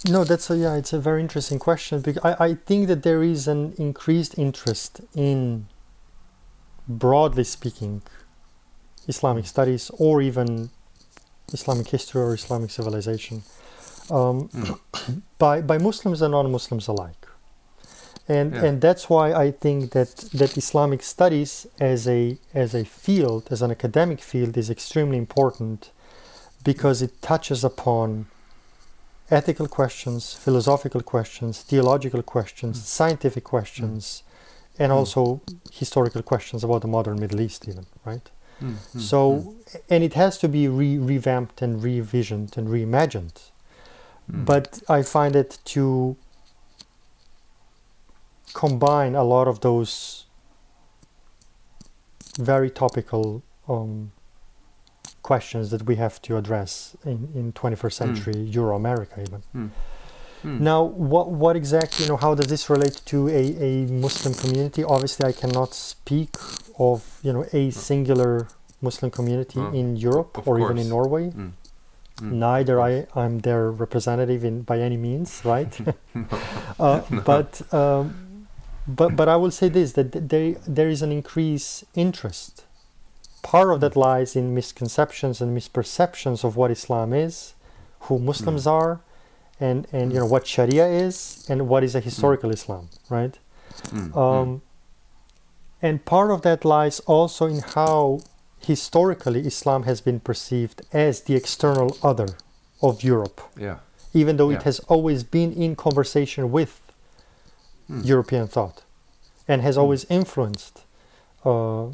[0.07, 3.23] no, that's a yeah, it's a very interesting question because I, I think that there
[3.23, 5.67] is an increased interest in,
[6.88, 8.01] broadly speaking,
[9.07, 10.69] Islamic studies or even
[11.53, 13.43] Islamic history or Islamic civilization,
[14.09, 14.79] um, Mm.
[15.39, 17.27] by by Muslims and non-Muslims alike,
[18.27, 18.65] and Yeah.
[18.65, 23.61] and that's why I think that that Islamic studies as a as a field as
[23.61, 25.91] an academic field is extremely important
[26.63, 28.25] because it touches upon
[29.29, 32.83] ethical questions, philosophical questions, theological questions, Mm.
[32.85, 34.23] scientific questions,
[34.79, 34.95] and Mm.
[34.97, 35.41] also
[35.71, 38.29] historical questions about the modern Middle East, even right.
[38.62, 43.51] Mm, mm, So, mm, and it has to be re- revamped and revisioned and reimagined.
[44.32, 44.45] mm.
[44.45, 46.16] But I find it to
[48.53, 50.26] combine a lot of those
[52.38, 54.12] very topical um,
[55.22, 59.41] questions that we have to address in, in 21st century Euro America, even.
[59.56, 59.70] Mm.
[60.43, 60.60] Mm.
[60.60, 64.84] Now, what what exactly, you know, how does this relate to a, a Muslim community?
[64.84, 66.38] Obviously, I cannot speak
[66.78, 68.47] of, you know, a singular
[68.82, 71.30] Muslim community No, in Europe of or even in Norway.
[71.30, 71.51] Mm.
[72.21, 72.32] Mm.
[72.32, 75.73] Neither I I'm their representative in by any means, right?
[76.80, 78.47] uh, But um,
[78.88, 82.63] but but I will say this that th- there there is an increased interest.
[83.41, 87.53] Part of that lies in misconceptions and misperceptions of what Islam is,
[88.01, 89.01] who Muslims are,
[89.59, 93.38] and and you know what Sharia is, and what is a historical Islam, right?
[93.91, 94.61] Mm, mm, Um,
[95.86, 98.19] and part of that lies also in how
[98.71, 102.29] historically Islam has been perceived as the external other
[102.81, 103.77] of Europe, Yeah.
[104.21, 104.57] even though Yeah.
[104.57, 106.73] it has always been in conversation with
[107.88, 108.01] Hmm.
[108.13, 108.77] European thought
[109.47, 109.81] and has Mm.
[109.81, 110.75] always influenced,
[111.51, 111.86] uh,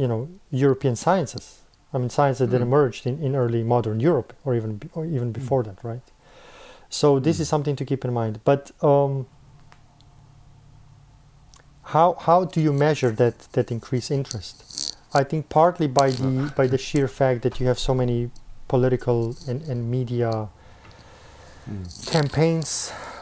[0.00, 0.20] you know,
[0.66, 1.46] European sciences.
[1.92, 2.68] I mean, sciences that Mm.
[2.68, 6.06] emerged in, in early modern Europe, or even or even before that, right?
[7.00, 7.40] So this Mm.
[7.42, 8.34] is something to keep in mind.
[8.50, 9.12] But um,
[11.94, 14.54] how how do you measure that that increased interest?
[15.20, 16.30] I think partly by the
[16.60, 18.30] by the sheer fact that you have so many
[18.68, 19.18] political
[19.48, 20.48] and, and media
[21.70, 21.84] Mm.
[22.10, 22.70] campaigns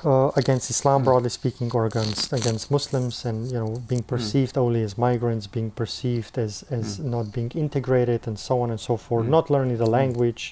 [0.04, 1.04] uh, against Islam, Mm.
[1.08, 5.70] broadly speaking, or against against Muslims, and you know, being perceived only as migrants, being
[5.82, 7.04] perceived as as Mm.
[7.14, 9.30] not being integrated, and so on and so forth, Mm.
[9.30, 10.42] not learning the language.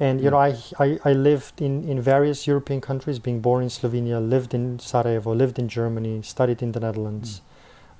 [0.00, 3.68] And you know, I, I I lived in in various European countries, being born in
[3.70, 7.40] Slovenia, lived in Sarajevo, lived in Germany, studied in the Netherlands.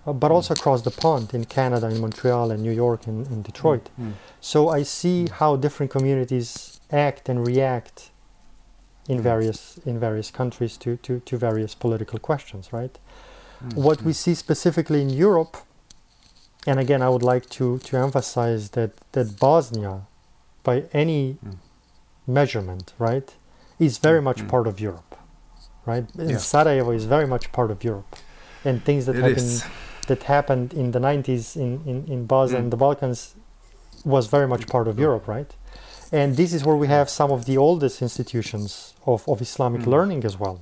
[0.07, 0.35] Uh, but Mm.
[0.35, 3.89] also across the pond in Canada, in Montreal, and New York, and, and Detroit.
[3.99, 4.13] Mm.
[4.41, 8.11] So I see how different communities act and react
[9.09, 9.23] in Mm.
[9.23, 12.99] various in various countries to, to, to various political questions, right?
[13.65, 13.75] Mm.
[13.87, 14.17] What we Mm.
[14.25, 15.57] see specifically in Europe,
[16.67, 19.95] and again I would like to, to emphasize that, that Bosnia,
[20.65, 21.57] by any Mm.
[22.27, 23.35] Measurement, right,
[23.79, 24.49] is very much mm.
[24.49, 25.17] part of Europe.
[25.87, 26.07] Right?
[26.19, 26.39] And Yeah.
[26.39, 28.17] Sarajevo is very much part of Europe.
[28.65, 29.65] And things that It happen is.
[30.09, 32.63] that happened in the 90s in, in, in Bosnia Mm.
[32.65, 33.35] and the Balkans
[34.05, 35.51] was very much part of Europe, right?
[36.13, 39.87] And this is where we have some of the oldest institutions of, of Islamic Mm.
[39.95, 40.61] learning as well,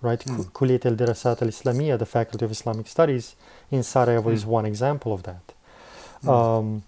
[0.00, 0.20] right?
[0.24, 0.44] Mm.
[0.52, 3.36] Kulliyat al Dirasat al Islamiyya, the Faculty of Islamic Studies
[3.70, 4.48] in Sarajevo, is Mm.
[4.58, 5.44] one example of that.
[6.24, 6.28] Mm.
[6.34, 6.82] Um,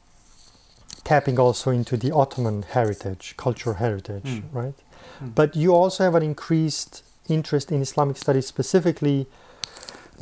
[1.11, 4.43] tapping also into the Ottoman heritage, cultural heritage, Mm.
[4.61, 4.79] right?
[5.23, 5.35] Mm.
[5.41, 6.93] But you also have an increased
[7.37, 9.19] interest in Islamic studies specifically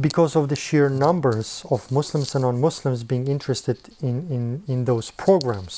[0.09, 3.79] because of the sheer numbers of Muslims and non-Muslims being interested
[4.09, 5.75] in, in, in those programs,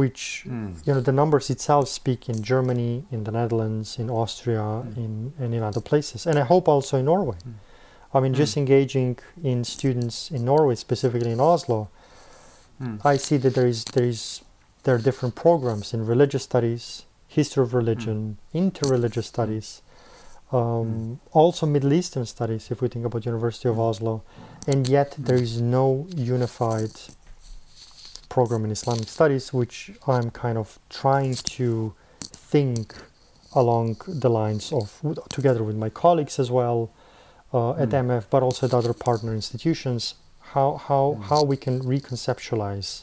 [0.00, 0.70] which Mm.
[0.86, 4.96] you know the numbers itself speak in Germany, in the Netherlands, in Austria, Mm.
[5.04, 7.38] in and in other places, and I hope also in Norway.
[7.46, 7.54] Mm.
[8.16, 8.42] I mean, Mm.
[8.44, 9.10] just engaging
[9.52, 11.78] in students in Norway, specifically in Oslo,
[12.80, 13.04] Mm.
[13.04, 14.42] I see that there is there is
[14.82, 19.80] there are different programs in religious studies, history of religion, interreligious studies,
[20.52, 22.70] um, also Middle Eastern studies.
[22.70, 23.88] If we think about University of Mm.
[23.88, 24.22] Oslo,
[24.66, 26.92] and yet there is no unified
[28.28, 32.94] program in Islamic studies, which I'm kind of trying to think
[33.54, 35.00] along the lines of
[35.30, 36.90] together with my colleagues as well
[37.52, 38.06] uh, at Mm.
[38.06, 40.14] MF, but also at other partner institutions,
[40.54, 41.22] how how Mm.
[41.30, 43.02] how we can reconceptualize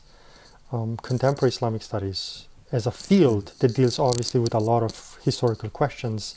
[0.71, 4.93] um, contemporary Islamic studies as a field that deals obviously with a lot of
[5.25, 6.35] historical questions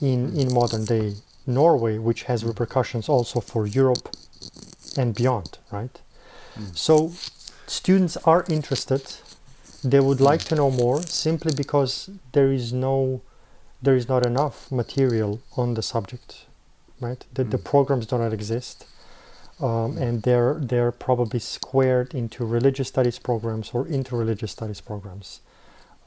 [0.00, 0.38] in Mm.
[0.40, 1.06] in modern day
[1.46, 2.48] Norway, which has Mm.
[2.48, 4.08] repercussions also for Europe
[5.00, 5.96] and beyond, right?
[6.58, 6.76] Mm.
[6.86, 7.12] So
[7.66, 9.02] students are interested.
[9.92, 10.30] They would Mm.
[10.30, 13.20] like to know more simply because there is no
[13.86, 16.46] there is not enough material on the subject,
[17.00, 17.24] right?
[17.34, 17.64] The, the Mm.
[17.64, 18.84] programs do not exist.
[19.62, 20.02] Um, Mm.
[20.02, 25.40] and they're they're probably squared into religious studies programs or interreligious studies programs,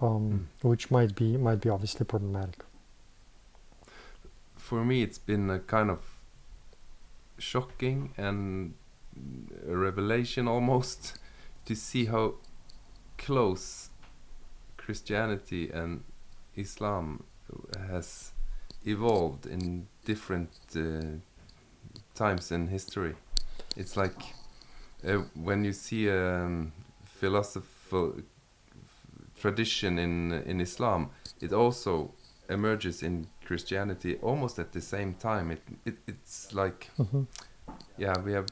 [0.01, 2.63] um, which might be might be obviously problematic.
[4.57, 5.99] For me, it's been a kind of
[7.37, 8.73] shocking and
[9.69, 11.19] a revelation almost
[11.65, 12.35] to see how
[13.17, 13.89] close
[14.77, 16.03] Christianity and
[16.55, 17.23] Islam
[17.89, 18.33] has
[18.85, 21.19] evolved in different uh,
[22.15, 23.15] times in history.
[23.75, 24.33] It's like
[25.07, 26.71] uh, when you see a um,
[27.03, 28.13] philosophical
[29.41, 31.09] tradition in in Islam,
[31.41, 32.11] it also
[32.49, 35.51] emerges in Christianity almost at the same time.
[35.51, 37.27] It, it it's like Mhm.
[37.97, 38.45] yeah, we have.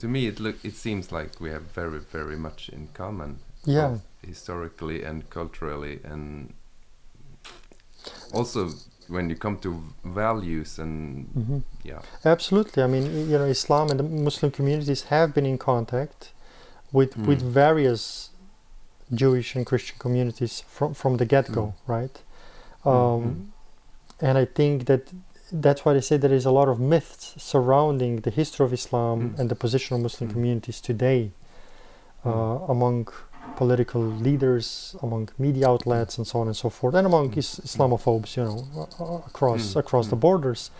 [0.00, 3.98] To me, it look it seems like we have very very much in common Yeah,
[4.26, 6.54] historically and culturally and
[8.32, 8.70] also
[9.10, 9.70] when you come to
[10.04, 11.58] values and hmm
[11.90, 12.82] yeah absolutely.
[12.82, 16.20] I mean, you know, Islam and the Muslim communities have been in contact
[16.92, 17.50] with with Mm.
[17.64, 18.02] various
[19.22, 21.64] Jewish and Christian communities from from the get go,
[21.96, 22.16] right?
[22.84, 24.26] Mm, Um, mm.
[24.28, 25.02] and I think that
[25.64, 29.16] that's why they say there is a lot of myths surrounding the history of Islam
[29.20, 29.38] Mm.
[29.38, 30.34] and the position of Muslim Mm.
[30.34, 31.22] communities today
[32.24, 32.70] uh, Mm.
[32.74, 33.08] among
[33.56, 37.38] political leaders, among media outlets, and so on and so forth, and among Mm.
[37.38, 38.64] is- Islamophobes, you know,
[39.00, 39.76] uh, across Mm.
[39.80, 40.20] across the Mm.
[40.20, 40.70] borders.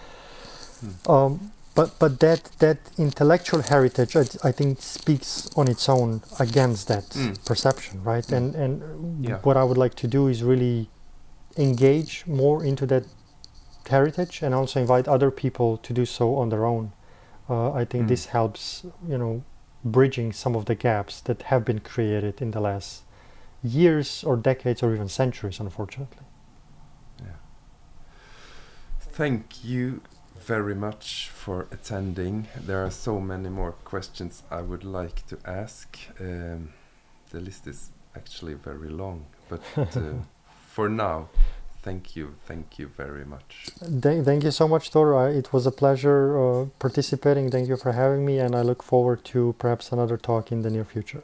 [0.84, 1.10] Mm.
[1.14, 6.88] Um, but but that that intellectual heritage, I, I think, speaks on its own against
[6.88, 7.34] that Mm.
[7.44, 8.26] perception, right?
[8.30, 8.36] Mm.
[8.36, 8.72] And and
[9.28, 9.38] Yeah.
[9.42, 10.88] what I would like to do is really
[11.56, 13.04] engage more into that
[13.88, 16.92] heritage and also invite other people to do so on their own.
[17.48, 18.08] Uh, I think Mm.
[18.08, 19.42] this helps, you know,
[19.84, 23.02] bridging some of the gaps that have been created in the last
[23.62, 26.24] years or decades or even centuries, unfortunately.
[27.20, 27.38] Yeah.
[29.00, 30.02] Thank you
[30.40, 32.48] very much for attending.
[32.56, 35.98] There are so many more questions I would like to ask.
[36.18, 36.72] Um,
[37.30, 40.14] the list is actually very long, but uh,
[40.68, 41.28] for now,
[41.82, 42.34] Thank you.
[42.44, 43.68] Thank you very much.
[43.80, 45.28] Thank you so much, Thor.
[45.30, 47.50] It was a pleasure uh, participating.
[47.50, 50.70] Thank you for having me, and I look forward to perhaps another talk in the
[50.70, 51.22] near future.